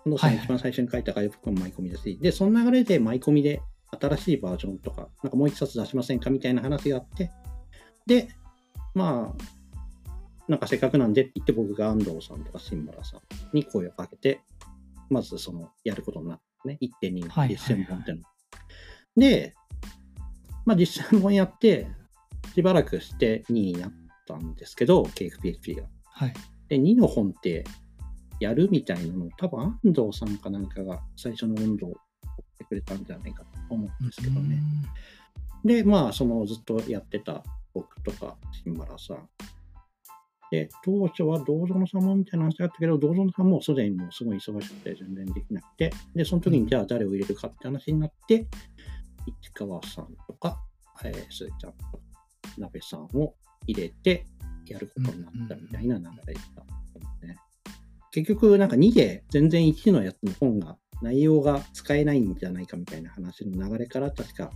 [0.04, 3.62] 近藤さ一番最初に書いたガイドブックも舞い込みだし、で、その流れで舞い込みで
[4.00, 7.32] 新しいバージョンとか、なんかもう一冊出しませんかみたいな話があって、
[8.06, 8.30] で、
[8.94, 9.44] まあ、
[10.48, 13.22] なんかせっかくなんでって言って僕が安藤さんとか新村さん
[13.54, 14.42] に声をかけて、
[15.10, 18.24] まずそのやることになってね、1.2のはい実践本っていうの。
[19.18, 19.56] で、
[20.66, 21.88] まあ実践本やって、
[22.54, 23.92] しばらくして2になっ
[24.28, 25.84] たんですけど、KFPHP が。
[26.12, 26.34] はい。
[26.70, 27.66] で、2の本って
[28.40, 32.07] やるみたいなのを多分安藤さんかなんかが最初の温度を取っ
[32.58, 34.60] てくれたんじゃないかと思うんですけどね。
[35.64, 37.44] で、まあ、そのずっとやってた
[37.74, 39.30] 僕とか、新原さん
[40.50, 48.48] で、当初は銅園さんもみたいな話があったけど、銅園さんもすでにもうすごい忙しくて全然できなくて、で、その時にじゃあ誰を入れるかって話になって、
[49.42, 50.62] 市川さんとか、
[51.04, 51.78] えー、すーちゃんと
[52.58, 53.36] 鍋さんを
[53.68, 54.26] 入れて
[54.66, 56.62] やることになったみたいな流れでした、
[57.26, 57.36] ね。
[58.12, 64.52] 結局、なんか2で全然1のやつの本が内容が使えないんじゃないかみたいな話の流れから確か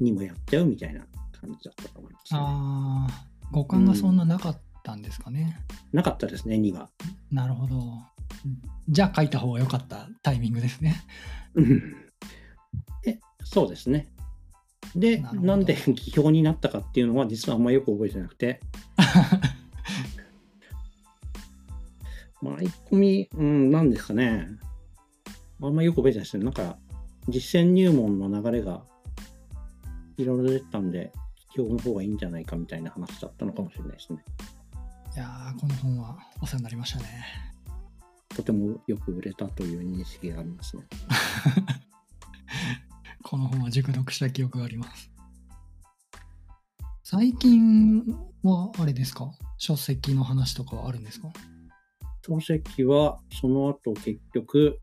[0.00, 1.06] 2もやっちゃうみたいな
[1.40, 2.40] 感じだったと思います、ね。
[2.40, 5.58] ああ、五感がそんななかったんですかね。
[5.92, 6.90] なかったですね、2は。
[7.30, 7.76] なるほど。
[8.88, 11.02] じゃあ書いた方が良かったタイミングですね。
[11.54, 11.82] うん
[13.06, 14.08] えそうですね。
[14.94, 18.60] で、なんで 批評になったかっていうのは実はあんまよく覚えてなくて、
[22.50, 24.48] 舞い込み、うん、なんですかね。
[25.62, 26.44] あんまよく覚えてないですね。
[26.44, 26.78] なんか、
[27.28, 28.84] 実践入門の流れが
[30.16, 31.12] いろいろ出てたんで、
[31.54, 34.22] 批評の方がいいんじゃないかみたいな話だったのかもしれないですね。
[35.14, 37.06] いやーこの本はお世話になりましたね。
[38.28, 40.82] とてもよく売れたという認識がありますね。
[43.24, 45.10] この本は熟読した記憶があります。
[47.02, 48.04] 最近
[48.42, 49.32] はあれですか？
[49.56, 51.28] 書籍の話とかはあるんですか？
[52.26, 54.80] 書籍は、その後結局、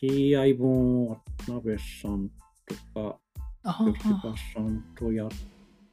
[0.00, 2.28] CI 本を渡辺さん
[2.94, 3.18] とか、
[3.64, 5.28] あ吉川さんとやっ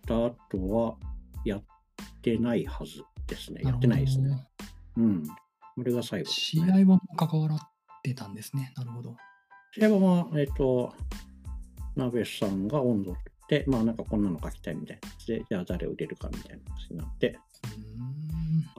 [0.08, 0.36] た後
[0.70, 0.96] は、
[1.44, 1.64] やっ
[2.22, 3.62] てないはずですね。
[3.64, 4.48] やってないですね。。
[4.98, 5.24] うん。
[5.76, 6.84] これが最後ね。
[6.84, 7.60] 合も関わっ
[8.02, 8.74] てたんですね。
[8.76, 9.16] なるほど。
[9.78, 10.94] CI 本は、えっ、と、
[11.96, 18.35] 鍋さんが温度を取って、まあなんかこんなの書きたいみたいなやつで、じゃあ誰を入れるかみたいな話になって、うーん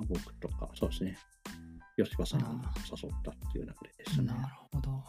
[0.08, 1.16] 僕とか、そうですね。
[1.96, 4.28] 吉川さんを誘ったっていう流れでしたね。
[4.28, 4.40] なる
[4.72, 5.02] ほど。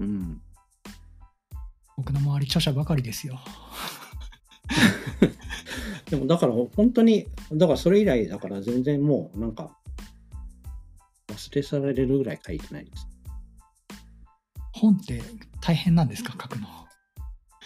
[0.00, 0.40] うん。
[1.96, 3.40] 僕の周り著者ばかりですよ。
[6.10, 9.76] でもだから本当に、だからそれ以来だから全然もうなんか
[11.28, 13.06] 忘れ去られるぐらい書いてないです。
[14.72, 15.22] 本って
[15.60, 16.32] 大変なんですか？
[16.32, 16.68] 書くの。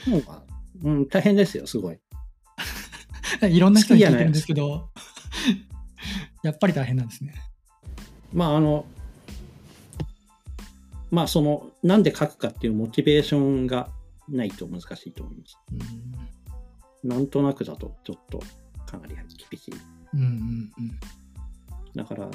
[0.06, 0.42] 本が、
[0.84, 1.98] うん、大変ですよ、すごい。
[3.50, 4.90] いろんな人に聞いてるんですけど、
[6.42, 7.34] やっぱり大変なんですね。
[8.32, 8.84] まああの、
[11.10, 13.88] まあその、なんで書くかっていうモチベーションが
[14.28, 15.58] ないと難しいと思います。
[15.72, 16.38] うん
[17.04, 18.40] なんとなくだとちょっと
[18.86, 19.74] かなり厳しい。
[20.14, 20.98] うんうんうん。
[21.94, 22.28] だから、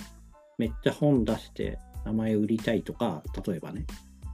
[0.58, 3.86] めっちゃ本出して名前売りたいとか、例えばね、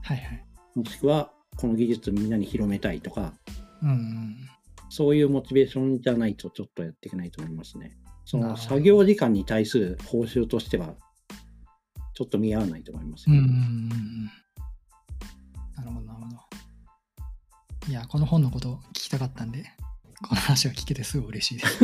[0.02, 0.44] はいはい。
[0.74, 3.32] もしくはこの技術みんなに広めたいとか、
[3.82, 4.36] うんうん。
[4.88, 7.96] そういうモチベーションじゃないとちょっとやっていけないと思いますね。
[8.24, 10.94] その作業時間に対する報酬としては、
[12.14, 13.36] ちょっと見合わないと思いますよ。
[13.36, 13.88] うん。
[15.76, 17.88] なるほどなるほど。
[17.88, 19.64] いや、この本のこと聞きたかったんで、
[20.28, 21.78] この話を聞けてすごい嬉しいです。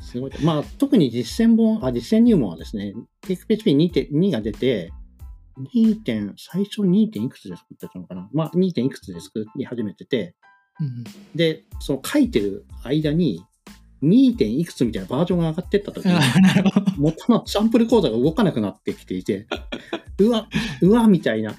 [0.12, 0.32] すごい。
[0.42, 4.90] まあ、特に実践本、あ、実践入門はですね、PHP2.2 が出て、
[5.58, 6.02] 2.
[6.02, 7.10] 点、最初 2.
[7.10, 8.72] 点いくつで作ってたのかなまあ、2.
[8.72, 10.34] 点いくつで作り始めてて、
[10.80, 13.44] うんうん、で、その書いてる間に、
[14.02, 14.36] 2.
[14.36, 16.14] 点いくつみたいなバージョンが上がってった時に。
[16.96, 19.46] 元のサンプルコードが動かなくなってきていて、
[20.18, 20.48] うわ、
[20.82, 21.54] うわ、みたいな。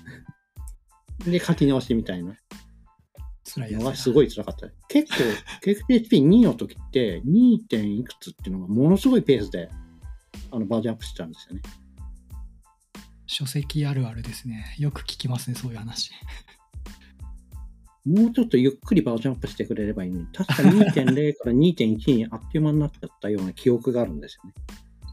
[1.26, 2.38] で、書き直しみたいな
[3.44, 4.68] 辛いのがすごい辛かった。
[4.88, 5.24] 結構、
[5.64, 7.60] PHP2 の時って、2.
[7.68, 9.70] 点いくつっていうのがものすごいペースで、
[10.52, 11.62] あの、バージョンアップしてたんですよね。
[13.26, 14.76] 書籍あるあるですね。
[14.80, 16.12] よく聞きますね、そういう話。
[18.10, 21.02] もうちょっとゆっくりバージョンアップしてくれればいいのに、確か2.0か
[21.46, 24.56] ら2.1にあっという間になっちゃったような記憶があるんですよね。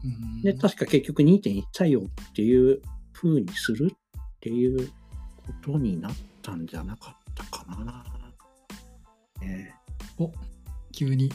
[0.03, 0.07] う
[0.39, 2.81] んで、確か結局2.1採用っていう
[3.13, 3.97] 風にするっ
[4.39, 4.93] ていうこ
[5.63, 8.03] とになったんじゃなかったかな。
[9.41, 9.75] ね
[10.17, 10.31] お
[10.91, 11.31] 急に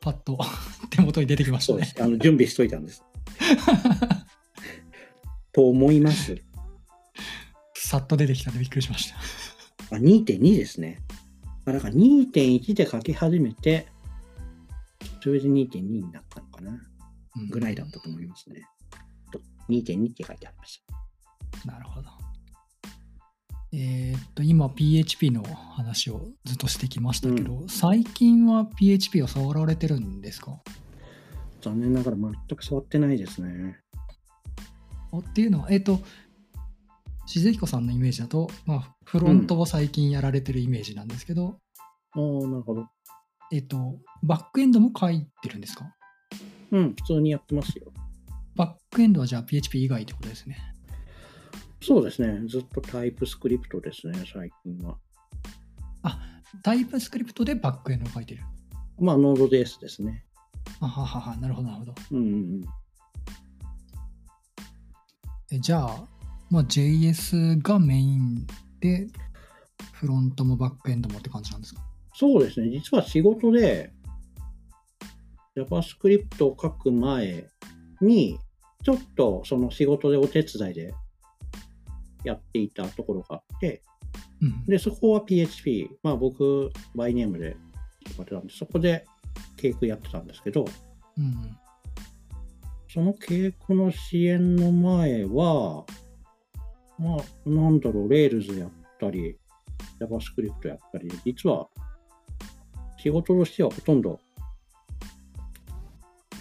[0.00, 0.38] パッと
[0.90, 1.78] 手元に出てきましたね。
[1.80, 2.02] そうです。
[2.02, 3.04] あの準備しといたんです。
[5.52, 6.36] と思います。
[7.74, 9.16] さっと出てきたんでびっくりしました。
[9.96, 11.02] あ、2.2ですね。
[11.64, 13.86] あだから2.1で書き始めて、
[15.22, 16.72] それで2.2になったのかな。
[17.36, 18.66] うんぐらいだったと思いますね。
[19.30, 20.82] と2.2って書いてありまし
[21.64, 22.08] なるほど。
[23.72, 30.60] えーっと、今 PHP の話をずっとしてきましたけど、最近は PHP を触られてるんですか？
[31.62, 31.70] た。
[31.70, 33.78] 残念ながら全く触ってないですね。
[35.12, 36.00] あっていうのは、えーっと、
[37.26, 41.58] 静彦さんのイメージだと、まあ、フロントを最近やられてるイメージなんですけど、
[42.12, 42.86] ああ、なるほど。
[43.52, 45.94] えーっと、バックエンドも書いてるんですか？
[46.72, 47.92] うん、普通にやってますよ。
[48.54, 50.58] バックエンドはじゃあ PHP 以外ってことですね。
[51.80, 52.46] そうですね。
[52.48, 54.98] ずっとタイプスクリプトですね、最近は。
[56.62, 58.42] タイプスクリプトでバックエンドを書いてる。
[58.98, 60.26] まあ、ノード JS ですね。
[60.80, 61.94] あははは、なるほど、なるほど。
[62.10, 62.64] うんうんうん。
[65.50, 66.06] えじゃあ、
[66.52, 68.46] まあ、JS がメイン
[68.78, 69.08] で、
[69.94, 71.80] フロントもバックエンドもって感じなんですか？
[72.14, 72.68] そうですね。
[72.68, 73.90] 実は仕事で
[75.56, 77.46] JavaScript を書く前
[78.02, 78.38] に、
[78.84, 80.92] ちょっとその仕事でお手伝いで
[82.22, 83.82] やっていたところがあって、
[84.42, 84.64] うん。
[84.66, 89.06] で、そこは PHP、まあ僕、バイネームでやってたんで、そこで
[89.56, 90.66] ケークやってたんですけど、
[91.16, 91.56] うん。
[92.92, 95.86] そのケークの支援の前は、
[97.02, 99.36] まあ、なんだろう、Rails やったり、
[100.00, 101.68] JavaScript やったり、実は
[102.98, 104.20] 仕事としてはほとんど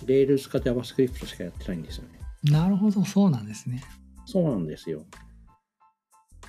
[0.06, 2.20] Rails か JavaScript しかやってないんですよね。
[2.44, 3.84] なるほど、そうなんですね。
[4.26, 5.04] そうなんですよ。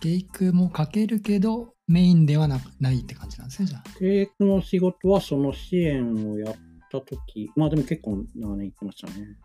[0.01, 3.99] ケイクも書けるけど、メインではなないって感じなんですね、じゃあ。
[3.99, 6.55] ケークの仕事はその支援をやっ
[6.91, 9.39] たとき、まあでも結構長年行ってましたね。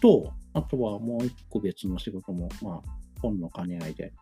[0.00, 4.12] と、あとはもう一個別の仕事も、まあ、本の兼ね合いで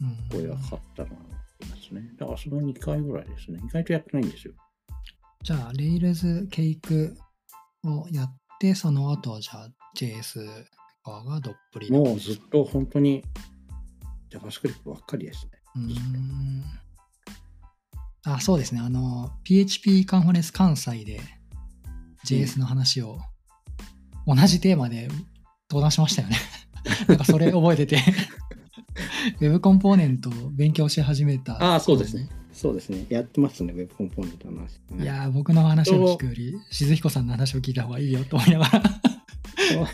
[0.00, 0.28] うん。
[0.30, 2.10] 声がかかったのがありますね。
[2.18, 3.60] だからその2回ぐらいですね。
[3.64, 4.54] 意外とやってないんですよ。
[5.42, 7.16] じゃあ、Rails、ケイク
[7.84, 10.64] をやって、その後はじゃあ JS
[11.04, 13.22] 側がどっぷりなもうずっと本当に
[14.30, 15.50] JavaScript ばっかりですね。
[15.76, 16.64] うーん
[18.26, 18.80] あ、そうですね。
[18.80, 21.20] あの、PHP カンファレンス関西で
[22.24, 23.18] JS の話を
[24.26, 25.08] 同じテーマで
[25.70, 26.38] 登壇しましたよね。
[27.08, 27.98] なんかそれ覚えてて、
[29.40, 31.54] Web コンポーネントを勉強し始めた。
[31.62, 32.28] ああ、そうですね。。
[32.52, 33.06] そうですね。
[33.08, 34.80] やってますね、Web コンポーネントの話。
[35.02, 38.66] いやー、僕の話を聞くより、静彦さんの話を聞いた方がいいよと思いなが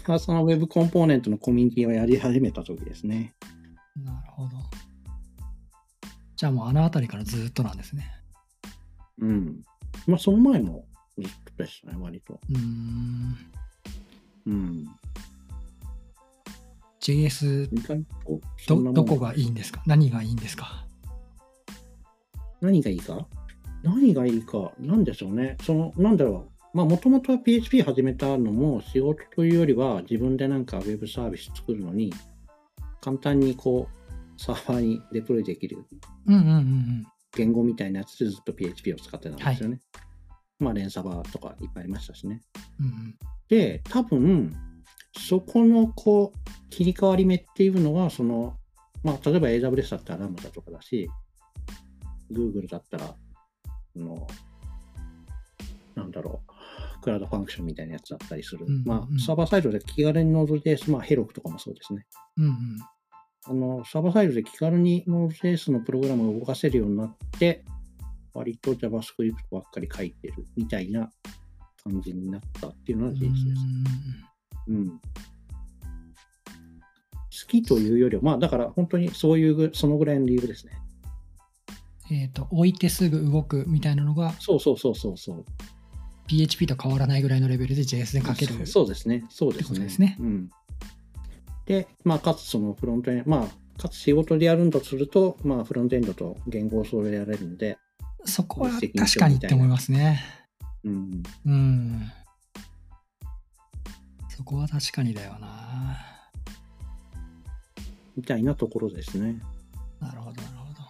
[0.09, 0.18] ら。
[0.18, 3.35] その Web コンポーネントのコミュニティをやり始めた時ですね。
[3.96, 4.50] なるほど。
[6.37, 8.11] じゃあもうあの辺りからずっとなんですね。
[9.20, 9.62] うん。
[10.07, 10.87] まあ、その前も
[11.18, 12.40] ずっとでしたね、割と。
[12.48, 13.37] うーん。
[14.46, 14.88] うん。
[17.00, 17.68] JS
[18.68, 19.82] どどこがいいんですか？
[19.86, 20.86] 何がいいんですか？
[22.60, 23.26] 何がいいか？
[23.82, 25.56] 何がいいか、なんでしょうね。
[25.62, 26.76] その、なんだろう。
[26.76, 32.12] まあ、もともとは PHP 始めたのも仕事というよりは、自分でなんか Web サービス作るのに、
[33.00, 35.78] 簡単にこう、サーバーにデプロイできる
[36.26, 37.06] うんうんうんうん。
[37.34, 39.80] 言語みたいなやつでずっと PHP を使ってたんですよね。
[40.58, 42.42] まあ、連サバとかいっぱいありましたしね。
[42.78, 43.14] うんうん
[43.48, 44.54] で、多分、
[45.16, 48.57] そこのこう、切り替わり目っていうのは、その、
[49.03, 51.09] まあ、例えば AWS だったらラムダとかだし、
[52.31, 54.27] Google だったら、あの、
[55.94, 58.66] なんだろう、クラウドファンクションみたいなやつだったりする。
[58.66, 62.07] うんうんまあ、サーバーサイドで気軽に Node.js、まあ、ヘロクとかもそうですね。
[62.37, 62.55] うんうん
[63.46, 67.64] あの、サーバーサイドで気軽に Node.js のプログラムを動かせるようになって、
[68.35, 71.11] 割と JavaScript ばっかり書いてるみたいな
[71.83, 73.44] 感じになったっていうのは事実です。
[73.46, 74.29] うん。
[74.66, 74.73] 好
[77.49, 80.73] きというよりは、まあだから本当にそういうぐ、そのぐらいの理由ですね。
[82.11, 85.44] えっ、と、置いてすぐ動くみたいなのがそうそうそうそうそう。
[86.27, 88.66] PHP と変わらないぐらいのレベルで JS で書ける。
[88.66, 89.25] そうですね。
[89.29, 89.81] そうですね。
[89.81, 90.51] ですねうん。
[91.66, 97.79] で、まあかつそのフロントエンド、まあかつ仕事でやるんだとすると、まあフロントエンドと言語をそれでやれるんで、
[98.25, 100.23] そこは確かにって思いますね。
[100.85, 101.23] うん。
[101.46, 102.12] うん。
[104.40, 105.98] そこは確かにだよな。
[108.16, 109.38] みたいなところですね。
[110.00, 110.81] なるほど、なるほど。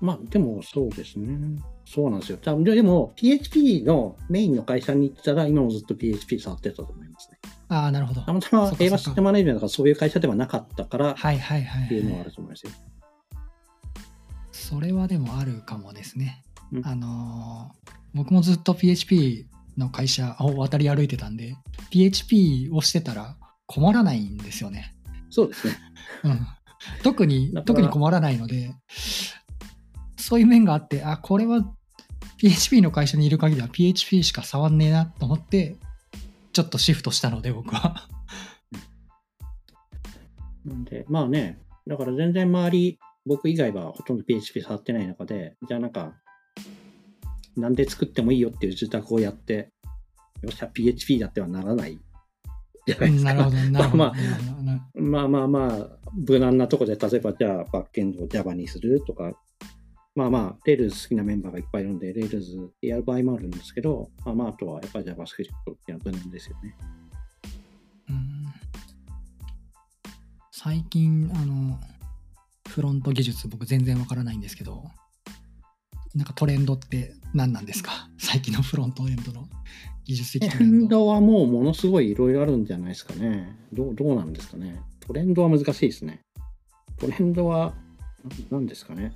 [0.00, 1.60] まあでもそうですね。
[1.84, 2.38] そうなんですよ。
[2.40, 7.38] 多分ででも PHP のメインの会社に行ったら今もずっと PHP 触ってたと思いますね。
[7.68, 8.20] ああ、なるほど。
[8.20, 12.28] たまたまそっかそっか A バシステムマネージメントがそういう会社ではなかったからっはいはいはい、ていうのはあはい。
[12.28, 12.70] ると思いますよ。
[14.52, 16.44] それはでもあるかもですね。
[16.72, 21.56] うんあのー僕もずっと PHP の会社を渡り歩いてたんで、
[21.90, 24.94] PHP をしてたら困らないんですよね。
[25.30, 25.78] そうですね。
[26.24, 26.46] うん、
[27.02, 28.74] 特に特に困らないので、
[30.16, 31.64] そういう面があって、あ、これは
[32.38, 35.76] PHP の会社にいる限りは PHP しか触んねえなと思って、
[36.52, 38.08] ちょっとシフトしたので、僕は。
[40.64, 46.14] なんで、まあね、だから全然周り、僕以外はほとんど PHP 触ってない中で、じゃあなんか、
[47.56, 49.70] なんで作ってもいいよっていう受託をやって、
[50.42, 51.98] よっしゃ、PHP だってはならない
[52.86, 53.34] じゃないですか。
[53.34, 54.12] なるほど、なるほど。
[55.02, 59.32] まあまあまあまあ、無難なとこで、例えばじゃあバックエンドを Java にするとか、
[60.14, 65.16] まあまあ、Rails 好きなメンバーがいっぱいいるんで、Rails でやる場合もあるんですけど、まあまあ、あとはやっぱり JavaScript っ
[65.86, 66.76] ていうのは無難ですよね。
[68.10, 68.32] うん
[70.64, 71.80] 最近、あの、
[72.68, 74.84] フロント技術僕全然わからないんですけど、
[76.14, 78.08] なんかトレンドって何なんですか？
[78.18, 79.48] 最近のフロントエンドの
[80.04, 83.56] 技術的トレンドはもうものすごいいろいろあるんじゃないですかね。
[83.72, 84.80] どうどうなんですかね。
[85.00, 86.20] トレンドは難しいですね。
[86.98, 87.74] トレンドは
[88.50, 89.12] 何ですかね。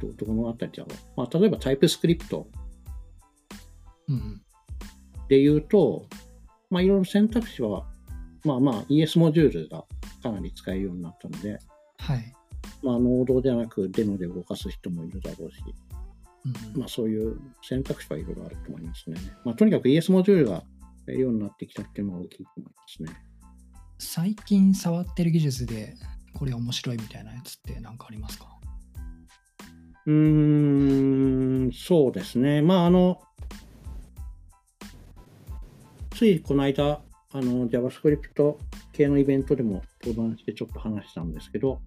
[0.00, 0.94] どどのあたりだろう。
[1.16, 2.46] まあ、例えばタイプスクリプト
[4.08, 4.42] うん。
[5.28, 6.06] で言うと、
[6.70, 7.86] まあ、いろいろ選択肢は、
[8.44, 9.84] まあまあ ES モジュールが
[10.22, 11.58] かなり使えるようになったので、
[11.98, 12.32] はい。
[12.82, 15.62] まあ、ノードではなくデノで動かす人もいるだろうし、
[16.44, 19.18] うんまあ、そういう選択肢はいろいろあると思いますね。
[19.44, 20.62] まあ、とにかく ES モジュールが
[21.02, 23.12] 使えるようになってきたっていうのは大きいと思いますね。
[23.98, 25.94] 最近触ってる技術で
[26.32, 28.46] これ面白いみたいなやつって何かありますか？
[30.06, 32.62] うーん、そうですね。
[32.62, 33.20] まあ、あの、
[36.12, 38.56] ついこの間、あの、JavaScript
[38.92, 41.80] 系のイベントでも登壇してちょっと話したんですけど、はい。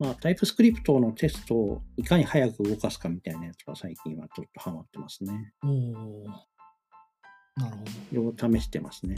[0.00, 5.52] まあ、タイプスクリプトのテストをいかに早く動かすかみたいなやつが最近はちょっとハマってますね。
[5.62, 6.24] おお。
[7.56, 8.58] なるほど。
[8.58, 9.14] 試してますね。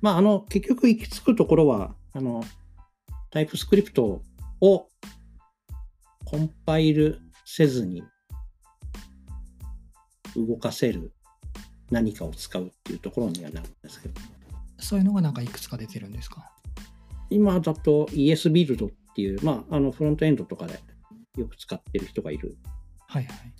[0.00, 2.44] まあ、あの、結局行き着くところは、あの、
[3.30, 4.22] タイプスクリプト
[4.60, 4.88] を
[6.24, 8.04] コンパイルせずに
[10.36, 11.12] 動かせる
[11.90, 14.20] 何かを使うっていうところにはなるんですけど、
[14.78, 16.52] そういうのがなんかいくつか出てるんですか？
[17.30, 20.80] 今だと ES ビルドっていう、まあ、あの、フロントエンドとかで
[21.36, 22.56] よく使ってる人がいる
[23.06, 23.54] はいはい。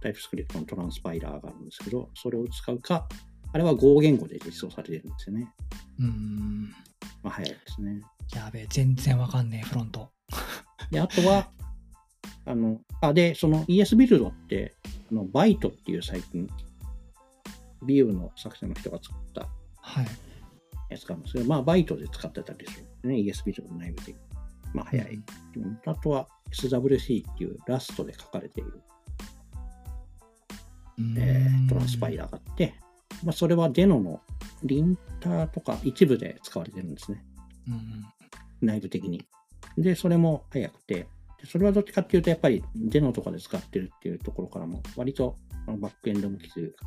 [0.00, 3.08] タイプスクリプトのトランスパイラーがあるんですけど、それを使うか、
[3.52, 5.52] あれは Go 言語で実装されてるんですよね。
[5.98, 6.62] うーん。
[7.22, 8.00] まあ、早いですね。
[8.34, 10.10] やべえ、全然わかんねえ、フロント。
[10.90, 11.50] で、あとは、
[12.46, 14.74] あの、あ、で、その ES ビルドって、
[15.10, 16.48] あの、バイトっていう最近、
[17.86, 20.06] ビューの作者の人が作ったはい。
[20.90, 23.14] やつがあるんですけど、まあ、バイトで使ってたりするんですね。
[23.16, 24.14] ES ビルドの内部で。
[24.74, 25.22] まあ、早い。
[25.56, 25.80] うん。
[25.86, 28.82] あとは SWC っていうラストで書かれている、
[31.16, 32.74] えートランスパイラーがあって、
[33.24, 34.20] まあ、それは Deno の
[34.62, 37.24] リンターとか一部で使われてるんですね。
[37.68, 38.04] うん
[38.60, 39.22] 内部的に。
[39.76, 41.06] で、それも早くて、
[41.40, 46.86] でそれはどっちかっていうと、やっぱり Deno とかで使ってるっていうところからも、割とバックエンド向きというか、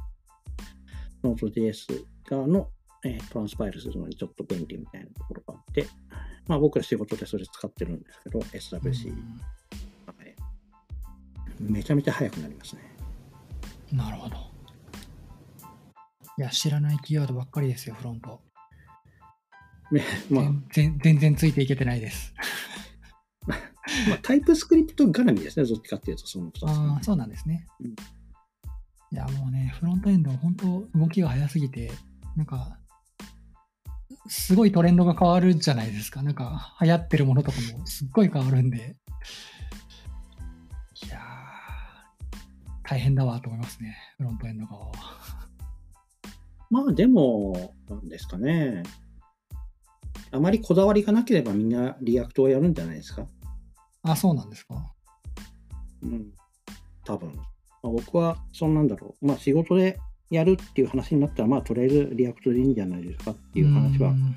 [1.23, 2.69] ノート JS 側の、
[3.05, 5.87] えートランスパイルするのにちょっと便利みたいなところがあって、
[6.47, 10.35] まあ僕ら仕事でそれ使ってるんですけど、SWC、はい
[11.59, 12.81] めちゃめちゃ早くなりますね。
[13.91, 14.35] うんなるほど。
[16.39, 18.41] いや、知らないキーワードばっかりですよ、フロント。
[19.91, 22.33] ねまあ、全然全然ついていけてないです。
[23.47, 23.55] ま
[24.15, 27.65] あ、タイプスクリプト絡みですね、どっちかっていうと、その2つ、ああ、そうなんですね。
[27.79, 27.95] うん
[29.09, 31.91] いや、もうね、フロントエンド、本当動きが早すぎて、
[32.35, 32.77] なんか、
[34.27, 36.21] すごいトレンドが変わるじゃないですか。
[36.21, 38.95] なんか、流行ってるものとかもすっごい変わるんで。
[41.05, 41.21] いやー、
[42.83, 44.93] 大変だわと思いますね、フロントエンド側は。
[46.69, 48.83] まあでも、なんですかね。
[50.31, 53.25] あまりこだわりがなければみんな React をやるんじゃないですか。
[54.03, 54.91] あ、そうなんですか。
[56.03, 56.31] うん。
[57.05, 57.31] 多分。
[57.33, 59.25] まあ、僕は、そんなんだろう。
[59.25, 59.99] まあ仕事で
[60.29, 64.35] やるっていう話になったら、まあとりあえず React でいいんじゃないですかっていう話はうん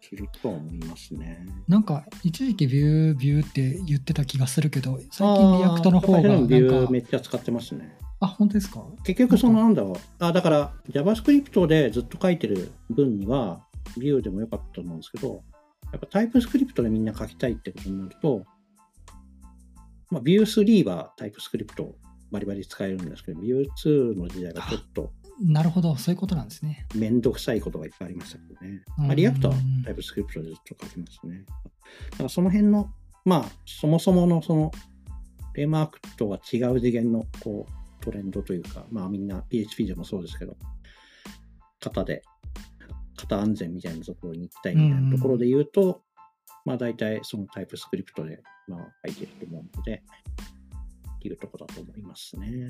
[0.00, 1.44] するとは思いますね。
[1.66, 7.94] なんか、一時期 Vue、Vue って言ってた気がするけど、最近 React の方がなんかーめ、っちゃ使ってますね。
[8.20, 8.82] あ、本当ですか？
[9.04, 9.94] 結局そのなんだろう。
[10.18, 13.66] あ、だから JavaScript でずっと書いてる分には、
[13.98, 15.42] Vue でもよかったと思うんですけど、
[15.92, 18.44] やっぱ TypeScript でみんな書きたいってことになると、
[20.10, 21.96] まあ、 Vue 3は TypeScript
[22.30, 26.86] バリバリ使えるんですけど、 Vue 2の時代がちょっとなるほど、そういうことなんですね。
[26.94, 28.82] めんどくさいことがいっぱいありましたけどね。
[28.98, 31.44] うんまあ、 React は TypeScript でずっと書きますね。
[32.10, 32.90] だからその辺の、
[33.24, 34.70] まあ、そもそものその、
[35.52, 40.56] フレームワークとは違う次元のこうトレンドというか、まあみんな PHP でもそうですけど、
[41.80, 42.22] 型で、
[43.16, 46.02] 型安全みたいなところに行きたいみたいなところで言うと、
[46.64, 50.02] まあ大体その TypeScript で、まあ、書いてると思うので、
[51.16, 52.68] っていうところだと思いますね。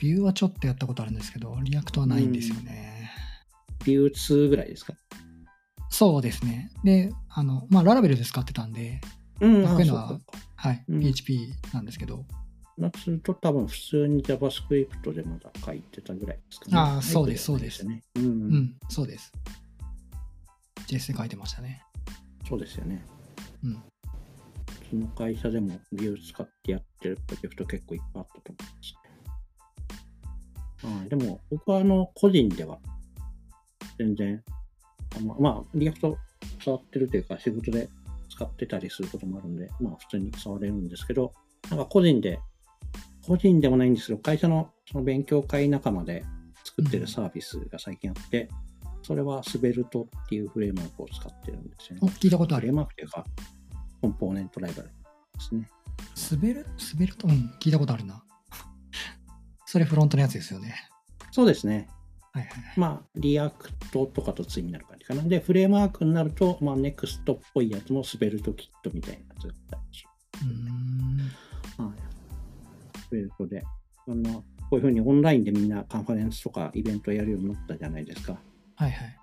[0.00, 3.10] Vue はちょっとやったことあるんですけど、 React はないんですよね。
[3.84, 4.94] Vue 2ぐらいですか？
[5.90, 6.70] そうですね。
[6.84, 9.00] で、あの、まあ、 Laravel で使ってたんで、
[9.40, 10.18] うんこういうのは
[10.56, 12.24] はい、うん PHP なんですけど、
[12.76, 16.72] だとすると多分普通に JavaScript でまだ書いてたぐらいですかね。
[16.76, 18.08] あーそうですタイプじゃないです。
[18.16, 19.32] うん、うん、そうです。
[20.86, 21.82] JS で書いてましたね。
[22.48, 23.04] そうですよね。
[23.64, 23.72] うん。
[23.72, 23.76] う
[24.90, 28.94] ちの会社でも Vue 使ってやってるプロジェクト結構いっぱいあったと思います
[30.86, 30.98] ね。
[31.00, 32.78] はい、でも僕はあの個人では
[33.98, 34.42] 全然、
[35.16, 36.16] あままあ、 React
[36.64, 37.88] 触ってるというか仕事で
[38.30, 41.32] 使ってたりすることもあるんで、まあ普通に触れるんですけど、
[41.70, 42.38] なんか個人で
[43.26, 46.24] 個人でもないんですけど、会社のその勉強会仲間で
[46.64, 48.48] 作ってるサービスが最近あって、
[49.02, 52.12] それは Svelte っていうフレームワークを使ってるんですよおね。
[52.18, 52.74] 聞いたことあるフレー。
[52.74, 53.24] ムワークというか、
[54.00, 55.68] コンポーネントライブラリですね。
[56.32, 58.22] 滑る滑ると、うん、聞いたことあるな。
[59.70, 60.76] それフロントのやつですよね。
[61.30, 61.88] そうですね。
[62.32, 62.80] はいはいはい。
[62.80, 65.22] まあ、 React とかと対になる感じかな。
[65.22, 70.06] で、フレームワークになると、まあ、 Next っぽいやつも SvelteKit みたいなやつがあったりし
[70.40, 71.86] うーん。
[71.86, 72.98] はい。
[72.98, 73.62] Svelte で、
[74.06, 78.40] あの、こういうふうにオンラインでみんなカンファレンスとかイベントやるようになったじゃないですか。
[78.76, 79.18] はいはい。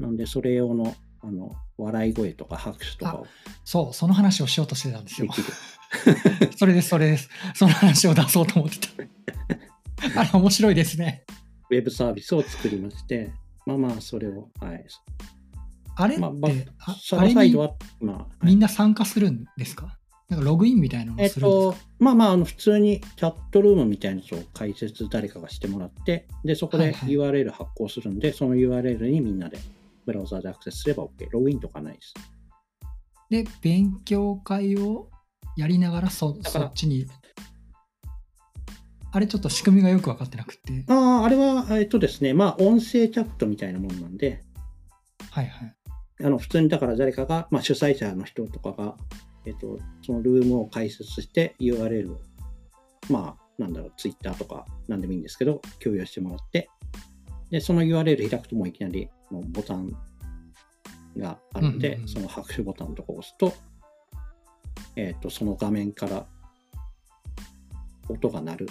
[0.00, 3.26] なんで、それ用の、あの、笑い声とか拍手とかを
[3.62, 5.28] そう、その話をしようとしてたんですよ。
[6.56, 7.28] それです、それです。
[7.54, 9.65] その話を出そうと思ってた。
[10.16, 11.24] あれ、面白いですね。
[11.70, 13.32] ウェブサービスを作りまして、
[13.66, 14.84] まあまあ、それを、はい。
[15.96, 19.98] あれって、まあ、サあれにーバーサイドは、まあ、はいみんな参加するんですか？
[20.28, 29.58] なんかログインみたいなのえっをするんですか、と、まあまあ、あの普通にチャットルームみたいなやつを解説誰かがしてもらって、で、そこではいはい URL 発行するんで、その URL にみんなで
[30.04, 31.30] ブラウザでアクセスすれば OK。
[31.30, 32.14] ログインとかないです。
[33.30, 35.08] で、勉強会を
[35.56, 37.06] やりながらそそっちに。
[39.16, 40.84] あれちょっと仕組みがよく分かってなくて。
[40.88, 44.42] ああ、あれは、えっとですね、まあ、音声チャットみたいなもんなんで、
[45.30, 45.74] はいはい。
[46.22, 48.94] あの普通にだから誰かが、まあ、主催者の人とかが、
[49.46, 52.20] えっと、そのルームを開設して URL を、
[53.08, 56.68] まあ、なんだろう、Twitter とかなんでもいいんですけど、共有してもらって、
[57.50, 59.92] で、その URL 開くともういきなりもうボタン
[61.16, 63.54] があるんで、うんうんうんその拍手ボタンとかを押すと、
[64.94, 66.26] えっと、その画面から
[68.10, 68.66] 音が鳴る。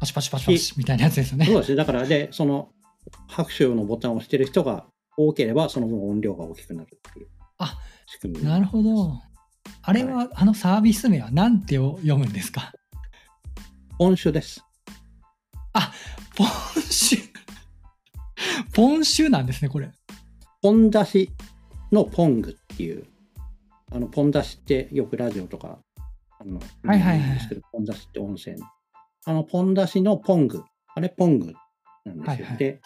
[0.00, 1.46] パチパチパチパチみたいなやつですよね。
[1.46, 1.76] そうですね。
[1.76, 2.70] だから、で、その
[3.28, 4.86] 拍手のボタンを押してる人が
[5.16, 7.28] 多ければ、その分音量が大きくなるっていう
[7.58, 8.44] あ仕組み。
[8.44, 9.20] なるほど。
[9.82, 12.72] あれは、あのサービス名は何てを読むんですか？
[13.98, 14.64] 音種です。
[16.36, 17.20] ポンシュ。
[18.72, 19.90] ポンシュなんですね、これ。
[20.62, 21.30] ポン出し
[21.92, 23.04] のポングっていう、
[23.92, 25.78] あの、ポン出しってよくラジオとか、
[26.38, 27.38] あの、はいはいはい
[27.70, 28.66] ポン出しって音声の。
[29.24, 30.62] あの、ポン出しのポング。
[30.94, 31.52] あれ、ポング
[32.04, 32.26] なんですよ。
[32.26, 32.56] はいはい。
[32.56, 32.80] で、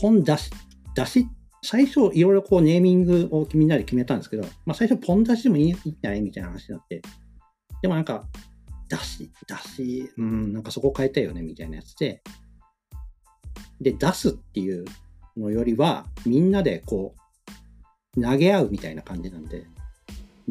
[0.00, 0.50] ポン出し、
[0.94, 1.26] 出し、
[1.62, 7.02] 最初、いろいろこう、ネーミングをみんなで決めたんですけど、まあ、最初、ポン出しでもいいいいんじゃないみたいな話になって、
[7.82, 8.24] でもなんか、
[8.88, 12.22] 出し、出し、うん、なんかそこ変えたいよね、みたいなやつで、
[13.80, 14.84] で、出すっていう
[15.36, 17.14] のよりは、みんなでこ
[18.16, 19.66] う、投げ合うみたいな感じなんで、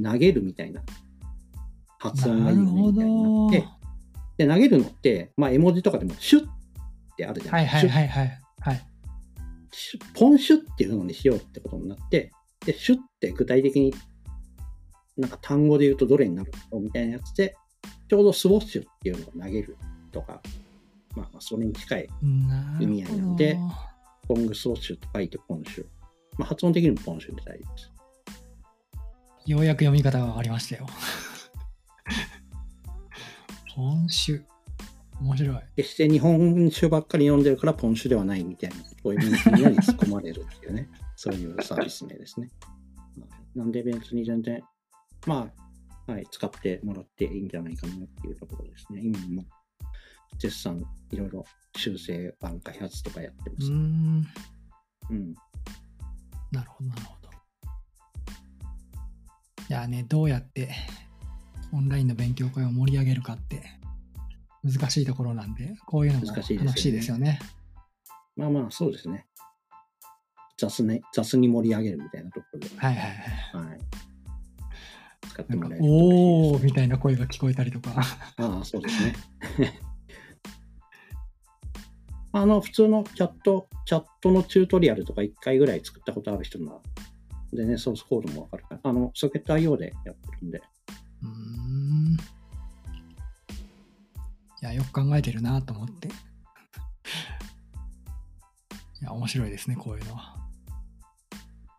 [0.01, 0.81] 投げるみたいな
[1.99, 3.76] 発音がいいよねみたいになって、
[4.37, 6.49] で、投げるのって、まあ、絵文字とかでも、シュッっ
[7.17, 7.93] てあるじゃなはいいですか。
[7.93, 8.41] はいはいはい。
[8.59, 8.87] はい。
[9.71, 12.31] シュッシュポンシュっていうのにしようってことになって、
[12.65, 13.93] で、シュッって具体的に、
[15.17, 17.55] なんか単語で言うとどれになるのみたいなやつで、
[18.09, 19.77] ちょうどスウォッシュっていうのを投げる
[20.11, 20.41] とか、
[21.15, 22.09] まあ、まあそれに近い、
[22.79, 23.59] 意味合いなんほでど。
[24.35, 25.85] ポングスウォッシュと書いてポンシュ。
[26.37, 27.91] まあ、発音的にもポンシュで大丈夫です。
[29.47, 30.87] ようやく読み方が分かりましたよ。
[33.77, 34.43] ポンシュ。
[35.21, 35.59] 面白い。
[35.75, 39.19] 決して日本酒ばっかり飲んでるからポン酒ではないみたいな、そういう
[39.53, 42.49] みんなに突っ込まれるっていうね、 そういうサービス名ですね。
[43.15, 44.63] まあなんで別に全然、
[45.27, 45.51] ま
[46.07, 49.01] あ、はい、使ってもらっていいんじゃないかなっていうところですね。
[49.03, 49.45] 今も
[50.39, 53.71] 絶賛いろいろ修正版開発とかやってます。
[53.71, 54.27] ん。
[55.11, 55.35] うん。
[56.51, 57.29] なるほど、なるほど。
[59.69, 60.71] いやね、どうやって
[61.73, 63.63] オンラインの勉強会を盛り上げるかって
[64.63, 66.57] 難しいところなんで、こういうのも難しい
[66.91, 67.39] ですよねよね。
[68.35, 69.25] まあまあ、そうですね。
[70.57, 73.65] 雑ね、雑に盛り上げるみたいなところで、はいはいはい。
[73.69, 73.79] はい。
[75.29, 77.93] 使ってもらえ、るおーみたいな声が聞こえたりとか。
[78.37, 79.13] ああ、そうですね。
[82.33, 86.81] あの、普通のチャット、チャットのチュートリアルとか1回ぐらい作ったことある人なら、
[87.53, 90.61] でね、ソースコードもわかるから、あの、ソケット IO でやってるんで、
[91.23, 92.17] うーん。
[94.61, 96.07] いや、よく考えてるなと思って。
[96.09, 96.11] い
[99.01, 100.35] や、面白いですね、こういうのは。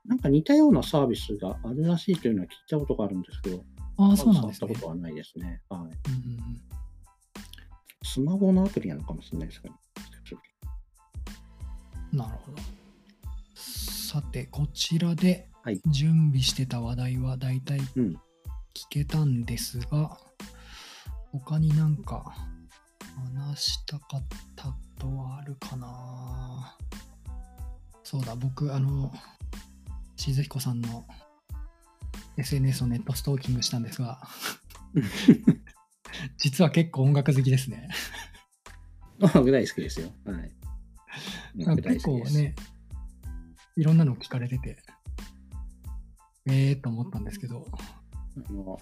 [0.05, 3.65] なんか似たようなサービスがあるらしいというのは聞いたことがあるんですけど、
[3.99, 4.81] ああ、そうなんですね触った。
[4.81, 5.61] ことはないですね。
[5.69, 5.83] はい。
[5.83, 6.63] うん
[8.03, 9.75] スマホのアプリなのかもしれないですけど、
[12.13, 12.59] なるほど。
[13.55, 18.17] さて、こちらではい準備してた話題は大体うん
[18.79, 20.17] 聞けたんですが、
[21.33, 22.33] 他になんか
[23.35, 24.23] 話したかっ
[24.55, 26.77] たことはあるかな
[28.05, 29.13] そうだ、僕、あの、
[30.15, 31.05] しずひこさんの
[32.37, 34.21] SNS をネットストーキングしたんですが、
[36.39, 37.89] 実は結構音楽好きですね。
[39.21, 40.13] 音楽大好きですよ。
[40.25, 40.53] はい。
[41.57, 42.05] 結。
[42.05, 42.55] 構ね、
[43.77, 44.79] いろんなの聞かれてて、
[46.47, 47.67] ええー、と思ったんですけど、
[48.49, 48.81] あの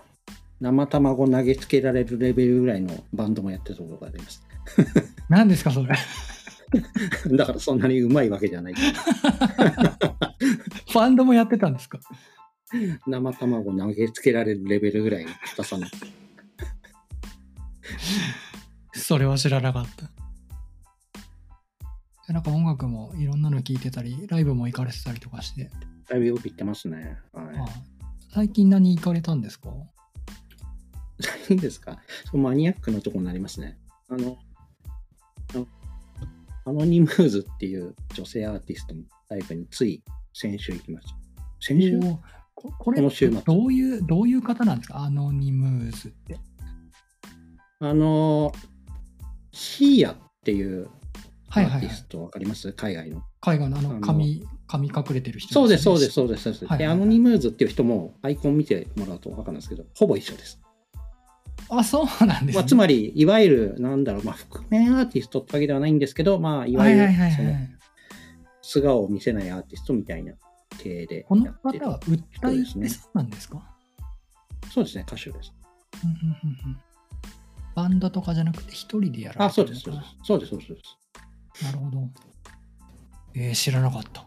[0.61, 4.43] 生卵投げつけられるレベルぐらいのバンドもやってたことがあります。
[5.29, 5.95] 何ですか、それ。
[7.37, 8.75] だからそんなにうまいわけじゃない。
[10.95, 12.01] バンドもやってたんですか
[13.07, 15.87] 生卵投げつけられるレベルぐらいの硬さの。
[18.93, 19.87] それは知らなかっ
[22.27, 22.33] た。
[22.33, 25.71] なんか音楽もいろんなの聴いてたり、ライブも行かれてたりとかして、
[26.09, 27.19] だいぶよく言ってますね。
[27.33, 27.45] はい。
[27.57, 27.67] あ
[28.33, 29.70] 最近何行かれたんですか？
[31.49, 31.99] いいんですか？
[32.33, 33.79] マニアックなところになりますね。
[34.09, 34.37] あの、
[35.55, 35.66] あの
[36.66, 40.03] アノニムーズっていう女性アーティストのライブについ
[40.35, 41.14] 先週行きました。
[41.61, 41.99] 先週？
[42.55, 44.99] ここれこの週末どういう、どういう方なんですか？
[44.99, 46.39] アノニムーズって。
[47.81, 48.53] あの、
[49.53, 50.89] シーヤっていう
[51.51, 51.91] アーティ。
[51.91, 52.72] ストわかります？
[52.72, 53.22] 海外の。
[53.47, 56.42] 海外のあのあの髪、髪隠れてる人そうです、そうです、うそうです。
[56.42, 60.61] そうですで、はいはいはいアノニムーズっていう人もアイコン見てもらうとわかるんですけど、ほぼ一緒です。
[61.68, 62.61] あ、そうなんですね。
[62.61, 67.70] まあ、つまり、いわゆる、なんだろう、まあ、覆面アーティストってわけではないんですけど、まあ、いわゆるそのはい。
[68.62, 70.32] 素顔を見せないアーティストみたいな
[70.78, 73.62] 系でこの方は訴えですねてそうなんですか、
[74.74, 75.53] そうですね、歌手です。
[76.03, 76.80] うんうんうんうん
[77.76, 80.07] バンドとかじゃなくて一人でやられるそうです、そうです。
[80.24, 81.64] そうです、そうです。
[81.64, 82.09] なるほど。
[83.37, 84.22] えー、知らなかった。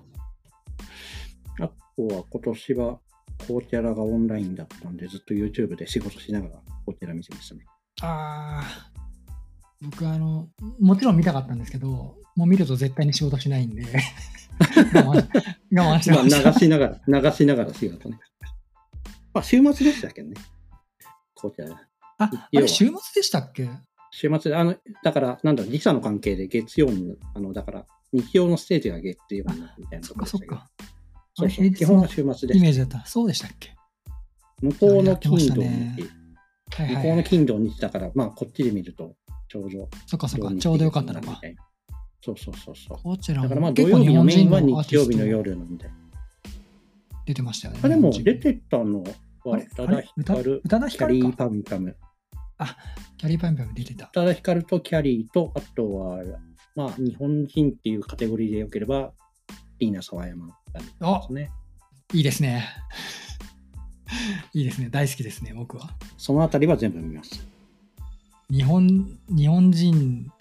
[1.62, 2.99] あとは今年は
[3.47, 6.53] コーチャラがオンラインだったんで、ずっと YouTube で仕事しながら
[6.86, 7.66] コーチャラ見てましたね。
[8.01, 8.91] ああ。
[9.82, 10.49] 僕あの、
[10.80, 13.84] もちろん見たかったんですけど、もう見ると絶対に仕事しないんで、
[14.93, 15.24] 我
[15.72, 16.53] 慢してました。
[16.53, 18.20] しながら、流しながら仕事ね。
[19.34, 20.36] まあ、週末でしたけどね。
[21.34, 21.88] コーチャラ。
[22.18, 23.70] あ、あれ週末でしたっけ？
[24.12, 30.14] 週末で、あの、だから、なんだろう、時差の関係で月曜に、あの、だから、日曜のステージが月曜になるみたいなそ。
[30.14, 30.70] っかそっか。
[31.34, 32.57] そうそう基本は週末です。
[32.57, 33.05] イメージだった。
[33.05, 33.76] そうでしたっけ？
[34.62, 37.24] 向こうの金土したね日、はいはい、向こうのはい。
[37.24, 39.16] 金土日だから、まあ、こっちで見ると、
[39.47, 39.89] ちょうど。
[40.05, 40.53] そっかそっか。
[40.55, 41.39] ちょうどよかったのか。
[42.22, 42.97] そうそうそうそう。
[43.01, 45.89] こちらだからまあも土曜日のメインは日曜日の夜なんで。
[47.26, 47.80] 出てましたよね。
[47.84, 49.03] あでも出てたの
[49.45, 51.95] は宇多田ヒカル、キャリーパンパム。
[53.18, 54.10] キャリーパンパン出てた宇。
[54.12, 56.20] 多田ヒカルとキャリーと、あとは、
[56.76, 59.11] まあ日本人っていうカテゴリーでよければ、
[59.80, 61.51] リーナ沢山が出てますね。
[62.13, 62.65] いいですね。
[64.53, 64.89] いいですね。
[64.89, 65.89] 大好きですね、僕は。
[66.17, 67.47] そのあたりは全部見ます。
[68.49, 70.32] 日本、日本人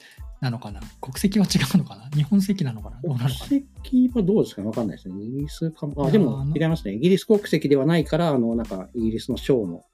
[0.40, 0.80] なのかな？
[1.00, 2.08] 国籍は違うのかな？
[2.10, 3.00] 日本籍なのかな？
[3.02, 5.22] 国籍はどうですかわかんないですね。
[5.22, 6.06] イギリスかも。
[6.06, 6.94] あ、でも違いますね。
[6.94, 9.84] イギリス国籍ではないから、あの、なんかイギリスの賞の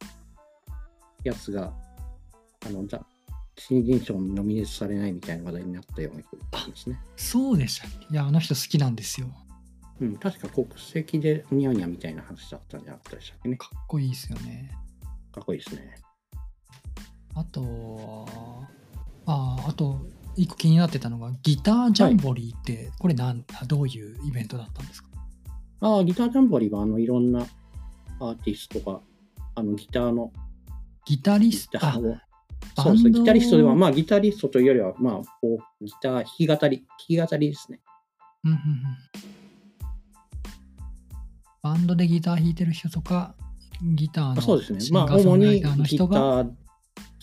[1.24, 1.72] やつが、
[2.64, 3.04] あの、ざ
[3.56, 7.00] 新人賞にノミネートされないみたいな話題になったような気がしますね。
[7.16, 8.06] そうでしたっけ？
[8.12, 9.28] いや、あの人好きなんですよ。
[10.00, 13.56] うん、確か国籍でニャーニャみたいな話だったんじゃなかったでしたっけね。
[13.56, 14.72] かっこいいですよね。
[15.32, 15.94] かっこいいですね。
[17.34, 18.26] あと、
[19.26, 25.08] ああ、あと、一個気になってたのが、ギタージャンボリーって、これなん、どういうイベントだったんですか？
[25.80, 27.46] ああ、ギタージャンボリーは、あの、いろんな
[28.20, 29.00] アーティストが、
[29.54, 30.32] あの、ギターの、
[31.04, 32.22] ギタリギスト、を、バ
[32.76, 37.80] そうそう、ギタリストでは、まあ、ギタリストというよりは、まあ、こうギター、弾き語り、弾き語りですね。
[38.44, 38.60] うんうんうん
[41.62, 43.34] バンドでギター弾いてる人とか、
[43.80, 44.78] ギターのあそうですね。
[44.92, 46.46] まあ、主にギター、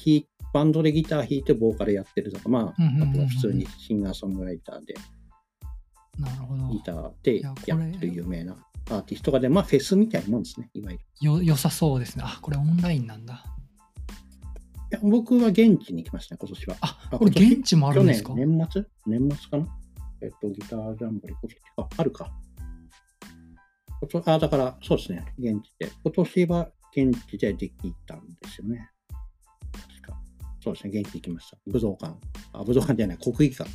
[0.03, 4.95] 弾バンドでギター弾いてボーカルやってるとか、まあ、あとは普通にシンガーソングライターで
[6.19, 6.67] なるほど。
[6.69, 7.53] ギターでやっ
[7.99, 8.55] てる有名な
[8.89, 11.03] アーティストがで、まあ、フェスみたいなもんですね、いわゆる。
[11.21, 12.23] よ、良さそうですね。
[12.25, 13.45] あ、これオンラインなんだ。
[14.91, 16.75] いや僕は現地に行きましたね、今年は。
[16.81, 18.29] あ、あこれ現地もあるんですか？
[18.29, 19.67] 去年、年末年末かな？
[20.21, 22.31] えっと、ギタージャンボリ、今年あ、あるか。
[24.25, 25.89] あ、だから、そうですね、現地で。
[26.03, 27.73] 今年は現地ででき
[28.05, 28.89] たんですよね。
[29.71, 30.19] 確か。
[30.61, 31.57] そうですね、現地行きました。
[31.67, 32.17] 武道館。
[32.51, 33.69] あ、武道館じゃない、国技館。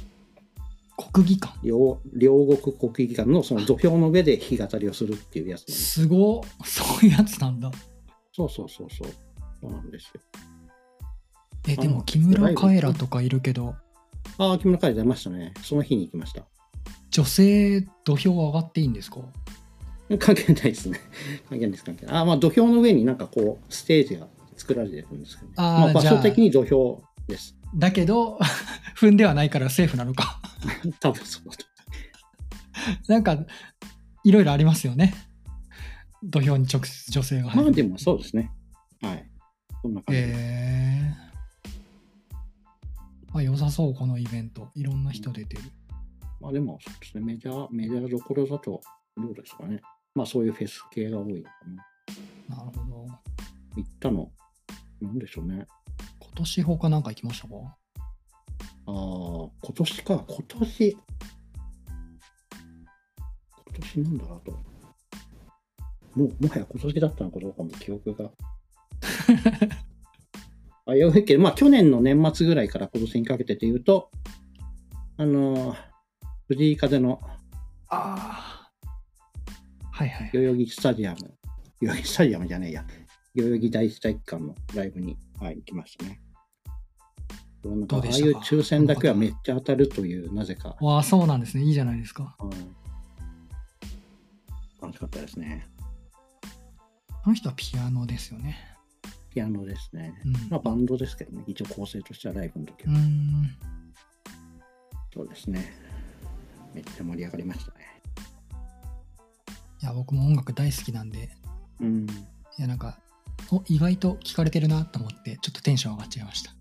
[1.13, 1.59] 国技館。
[1.63, 6.01] 両両国国技館のその土俵の上で弾き語りをするっていうやつす。
[6.03, 7.71] すごっそういうやつなんだ。
[8.33, 9.09] そうそうそうそう。
[9.61, 10.21] そうなんですよ。
[11.69, 13.75] え、でも木村カエラとかいるけど、
[14.39, 15.53] ああ、木村カエラ出ましたね。
[15.63, 16.43] その日に行きました。
[17.11, 19.19] 女性土俵上がっていいんですか？
[20.19, 21.01] 関係ないですね。
[21.49, 22.17] 関係ないです、関係ない。
[22.17, 27.57] あまあ土俵の上になんかこう、ステージが作られてるんですけど、ね、あーまあ場所的に土俵です。
[27.75, 28.39] だけど、
[28.97, 30.41] 踏んではないからセーフなのか。
[31.01, 31.65] 多分そうだと。
[33.13, 33.39] なんか、
[34.25, 35.15] いろいろありますよね。
[36.23, 37.63] 土俵に直接女性が入る。
[37.65, 38.51] まあでもそうですね。
[39.03, 39.29] はい。
[39.83, 40.29] そんな感じで。
[40.35, 41.13] え
[43.39, 44.71] あ、良さそう、このイベント。
[44.75, 45.63] いろんな人出てる。
[46.41, 48.81] まあでも、そうですね、メジャー、メジャーどころだと、
[49.17, 49.81] どうですかね。
[50.15, 51.51] まあそういうフェス系が多いのか
[52.49, 52.57] な。
[52.57, 53.07] なるほど。
[53.77, 54.31] 行ったの、
[55.01, 55.67] なんでしょうね。
[56.21, 57.55] 今年他なんか行きましたか？
[57.55, 60.91] ああ、今年か、今年。
[60.91, 61.01] 今
[63.81, 64.53] 年なんだなと。
[66.15, 68.31] もう、もはや今年だったのかどうかも記憶が。
[70.87, 74.11] あやべえけど、まあ去年の年末ぐらいから今年にかけてというと、
[75.17, 75.77] あのー
[76.49, 77.21] 藤井風の
[77.89, 78.71] ああ。
[79.91, 80.31] はいはい。
[80.33, 81.17] 代々木スタジアム、
[81.81, 82.85] 代々木スタジアムじゃねえや、
[83.35, 86.21] 代々木第一体育館のライブに会いに来ましたね。
[87.65, 90.77] なんかああいう抽選だけはめっちゃ当たるという、なぜか。
[90.81, 91.65] わあ、そうなんですね。
[91.65, 92.37] いいじゃないですか。
[92.39, 92.51] うん
[94.81, 95.67] 楽しかったですね。
[97.25, 98.76] あの人はピアノですよね。
[99.37, 100.15] ピアノですね。
[100.25, 100.33] うん。
[100.49, 102.93] まあバンドですけどね、一応構成としてはライブの時は。
[102.95, 103.55] ん。
[105.13, 105.75] そうですね。
[106.75, 108.03] めっちゃ盛り上がりましたね。
[109.83, 111.29] いや、僕も音楽大好きなんで、
[111.81, 112.07] うん。
[112.07, 112.09] い
[112.57, 112.99] や、なんか、
[113.51, 116.55] お意外と聞かれてるなと思って、ちょっとテンション上がっちゃいました。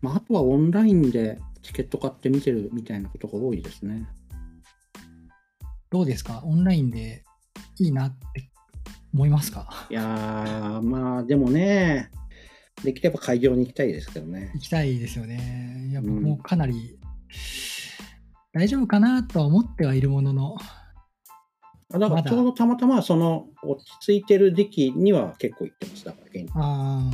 [0.00, 4.06] まああとはオンラインでチケット買って見てるみたいなことが多いですね。
[5.90, 6.40] どうですか？
[6.44, 7.24] オンラインで
[7.80, 8.48] いいなって
[9.14, 9.86] 思いますか？
[9.90, 12.10] いやー、まあでもね、
[12.84, 14.60] できれば会場に行きたいですけどね行。
[14.60, 15.88] きたいですよね。
[15.90, 16.98] いや、もかなり、
[18.52, 20.56] 大丈夫かなとは思ってはいるものの、
[21.92, 26.04] あだからちょうどたまたまその落ち着いてる時期には結構行ってます。
[26.04, 27.10] だから現にあ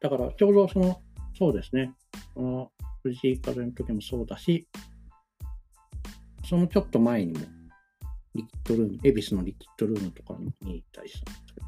[0.00, 1.00] だからちょうどその、
[1.38, 1.92] そうですね。
[2.34, 2.70] この
[3.02, 4.68] 藤井風の時もそうだし、
[6.44, 7.46] そのちょっと前にも、
[8.38, 11.66] リキッドルーム、恵比寿のリキッドルームとかに行ったりしたんですけど。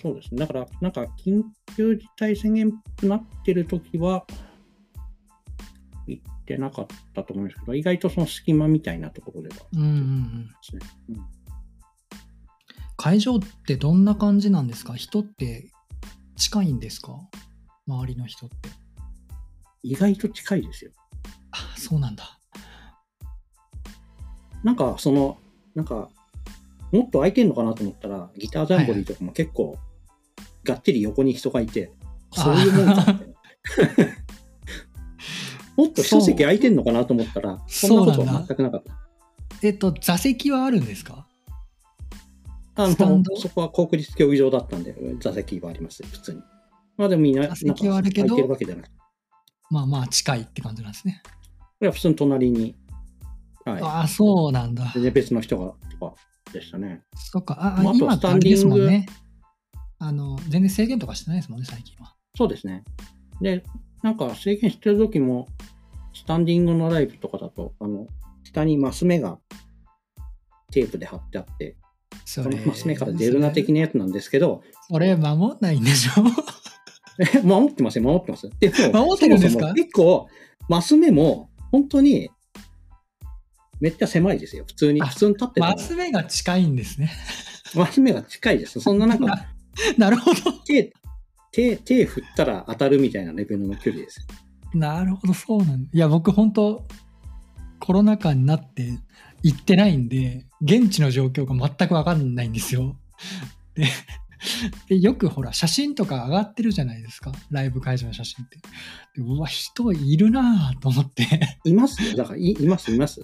[0.00, 0.38] そうですね。
[0.40, 1.42] だから、なんか緊
[1.76, 2.72] 急事態宣言
[3.02, 4.26] になってる時は、
[6.06, 9.94] 行ってなかったと思うんですけど、意外とその隙間みたいなところではでうんうんうん。
[11.10, 11.24] うん
[13.00, 14.94] 会場ってどんな感じなんですか？
[14.94, 15.70] 人って
[16.34, 17.16] 近いんですか？
[17.86, 18.56] 周りの人って。
[19.84, 20.90] 意外と近いですよ。
[21.52, 22.37] あ、そうなんだ。
[24.64, 25.38] なんか、その、
[25.74, 26.08] なんか、
[26.92, 29.78] もっと空いてんのかなと思ったら、ギタージャンボリーとかも結構、
[30.64, 31.92] がっちり横に人がいて、
[32.32, 33.28] そういうもんかって。
[35.76, 38.92] もっと一席空いてんのかなと思ったら、そんなことは全くなかった。
[39.62, 41.26] えっと、座席はあるんですか？
[42.74, 43.32] あスタンド？
[43.32, 46.42] のそこは国立競技場だったんで、座席はあります、普通に。
[46.96, 48.94] まあでもみんな、座席はあるけど空いてるわけじゃなくて、
[49.70, 51.22] まあまあ近いって感じなんですね。
[51.80, 52.74] いや普通に隣に、
[53.72, 53.82] はい。
[53.82, 54.90] ああ、そうなんだ。
[54.94, 56.14] 全然別の人がとか
[56.52, 57.02] でしたね。
[57.14, 57.54] そっか。
[57.60, 59.06] あ、あまああとスタンディングね。
[59.98, 62.14] あの、全然制限とかしてないですもんね、最近は。
[62.36, 62.84] そうですね。
[63.40, 63.64] で、
[64.02, 65.48] なんか制限してる時も、
[66.14, 68.06] スタンディングのライブとかだと、あの、
[68.44, 69.38] 下にマス目が
[70.70, 71.76] テープで貼ってあって、
[72.24, 76.22] そそのマス目から出るな的なやつなんですけど、それ守んないんでしょ？
[77.20, 78.48] え守ってますよ、守ってます。
[78.60, 79.74] でも、 守ってるんですか？
[79.74, 80.28] 結構、
[80.68, 82.30] マス目も、本当に、
[83.80, 84.64] めっちゃ狭いですよ。
[84.66, 87.10] 普通に、あ普通に立ってマ、ス目が近いんですね。
[87.74, 88.80] マス目が近いです。
[88.80, 89.46] そんななんか、な
[89.98, 90.52] なるほど。
[90.64, 90.92] 手、
[91.52, 94.26] 手、手振ったら当たるみたいなレベルの距離です。
[94.74, 95.90] なるほど、そうなんだ。
[95.92, 96.86] いや、僕、本当
[97.80, 98.98] コロナ禍になって
[99.42, 102.98] 行ってないんで、現地の状況が全くわかんないんですよ。
[103.74, 103.86] で、
[104.88, 107.32] でよくほら、写真とか上がってるじゃないですか。
[107.50, 108.58] ライブ会場の写真って。
[109.16, 111.58] でうわ、人いるなぁと思って。
[111.64, 112.02] います？
[112.02, 112.16] よ。
[112.16, 113.22] だからい、います、います。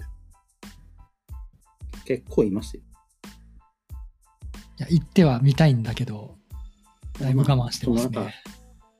[2.05, 2.83] 結構いますよ。
[4.77, 6.35] いや、行っては見たいんだけど、
[7.19, 8.27] だいぶ我慢してますねか。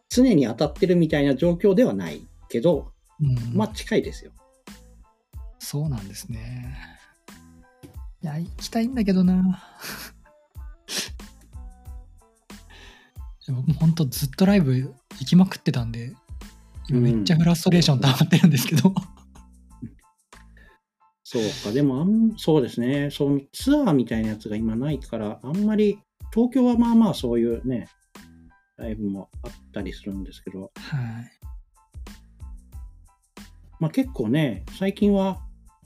[0.10, 4.32] 常に当たってるみたいな状況ではないけど、うん、まあ近いですよ。
[5.60, 6.78] そうなんですね。
[8.24, 9.62] いや、行きたいんだけどな。
[13.48, 16.16] 僕も本当ずっとライブ行きまくってたんで、
[16.88, 18.94] 今めっちゃフラストレーション溜まってるんですけど。
[21.28, 26.00] そうか、でもあん、そうですね、そのツアーみたいなやつが今ないから、あんまり、
[26.32, 27.90] 東京はまあまあそういうね、
[28.78, 30.72] ライブもあったりするんですけど、はい。
[33.80, 35.42] まあ結構ね、最近は、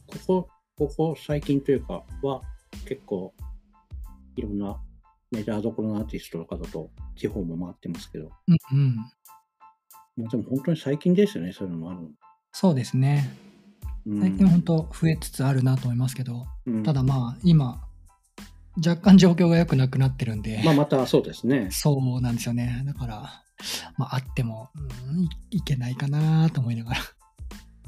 [0.08, 2.42] ここ、ここ最近というかは、
[2.86, 3.34] 結構、
[4.36, 4.78] いろんな
[5.32, 8.96] メジャーどころのアーティストとかだと、地方も回ってますけど、うんうん。
[8.98, 12.10] もうでも本当に最近ですよね、そういうのもあるの。
[12.52, 13.49] そうですね。
[14.06, 17.82] うん最近本当増えつつあるなと思いますけど、うんただまあ今、
[18.78, 21.70] 若干状況が良くなくなってるんで、まあ、またそうですね。
[21.72, 22.84] そうなんですよね。
[22.86, 23.44] だから、
[23.98, 27.02] まあ、あっても、うん、いいけないかなと思いながら。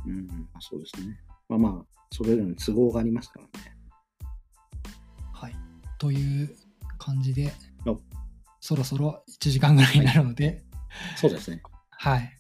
[0.06, 0.28] うん、
[0.60, 1.20] そうですね。
[1.48, 3.76] まあまあ、それぞれの都合がありますからね。
[5.34, 5.56] はい。
[5.98, 6.56] という
[6.98, 7.54] 感じで
[7.86, 8.00] お、
[8.60, 10.64] そろそろ1時間ぐらいになるので、
[11.16, 11.62] そうですね。
[11.92, 12.38] はい。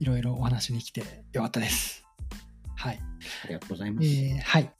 [0.00, 2.03] いろいろお話に来てよかったです。
[2.84, 3.00] はい。
[3.44, 4.06] ありがとうございます。
[4.06, 4.70] えーはい。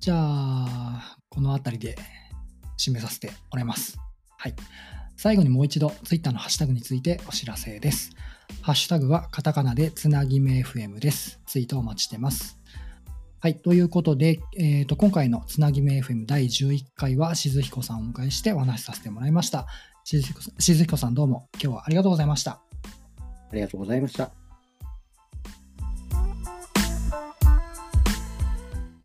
[0.00, 1.96] じゃあ、この辺りで
[2.78, 3.98] 締めさせてもらいます。
[4.38, 4.54] はい。
[5.14, 8.12] 最後にもう一度、Twitter のハッシュタグについてお知らせです。
[8.62, 11.38] ハッシュタグはカタカナでつなぎめ FM です。
[11.44, 12.58] ツイートお待ちしてます。
[13.40, 13.56] はい。
[13.56, 19.66] ということで、えーと今回のつなぎめ FM 第11回は、しずひこさんをお迎えしてお話しさせてもらいました。
[20.04, 22.52] しずひこさんしずひこさんどうも今日はありがとうございました。
[22.52, 24.37] ありがとうございました。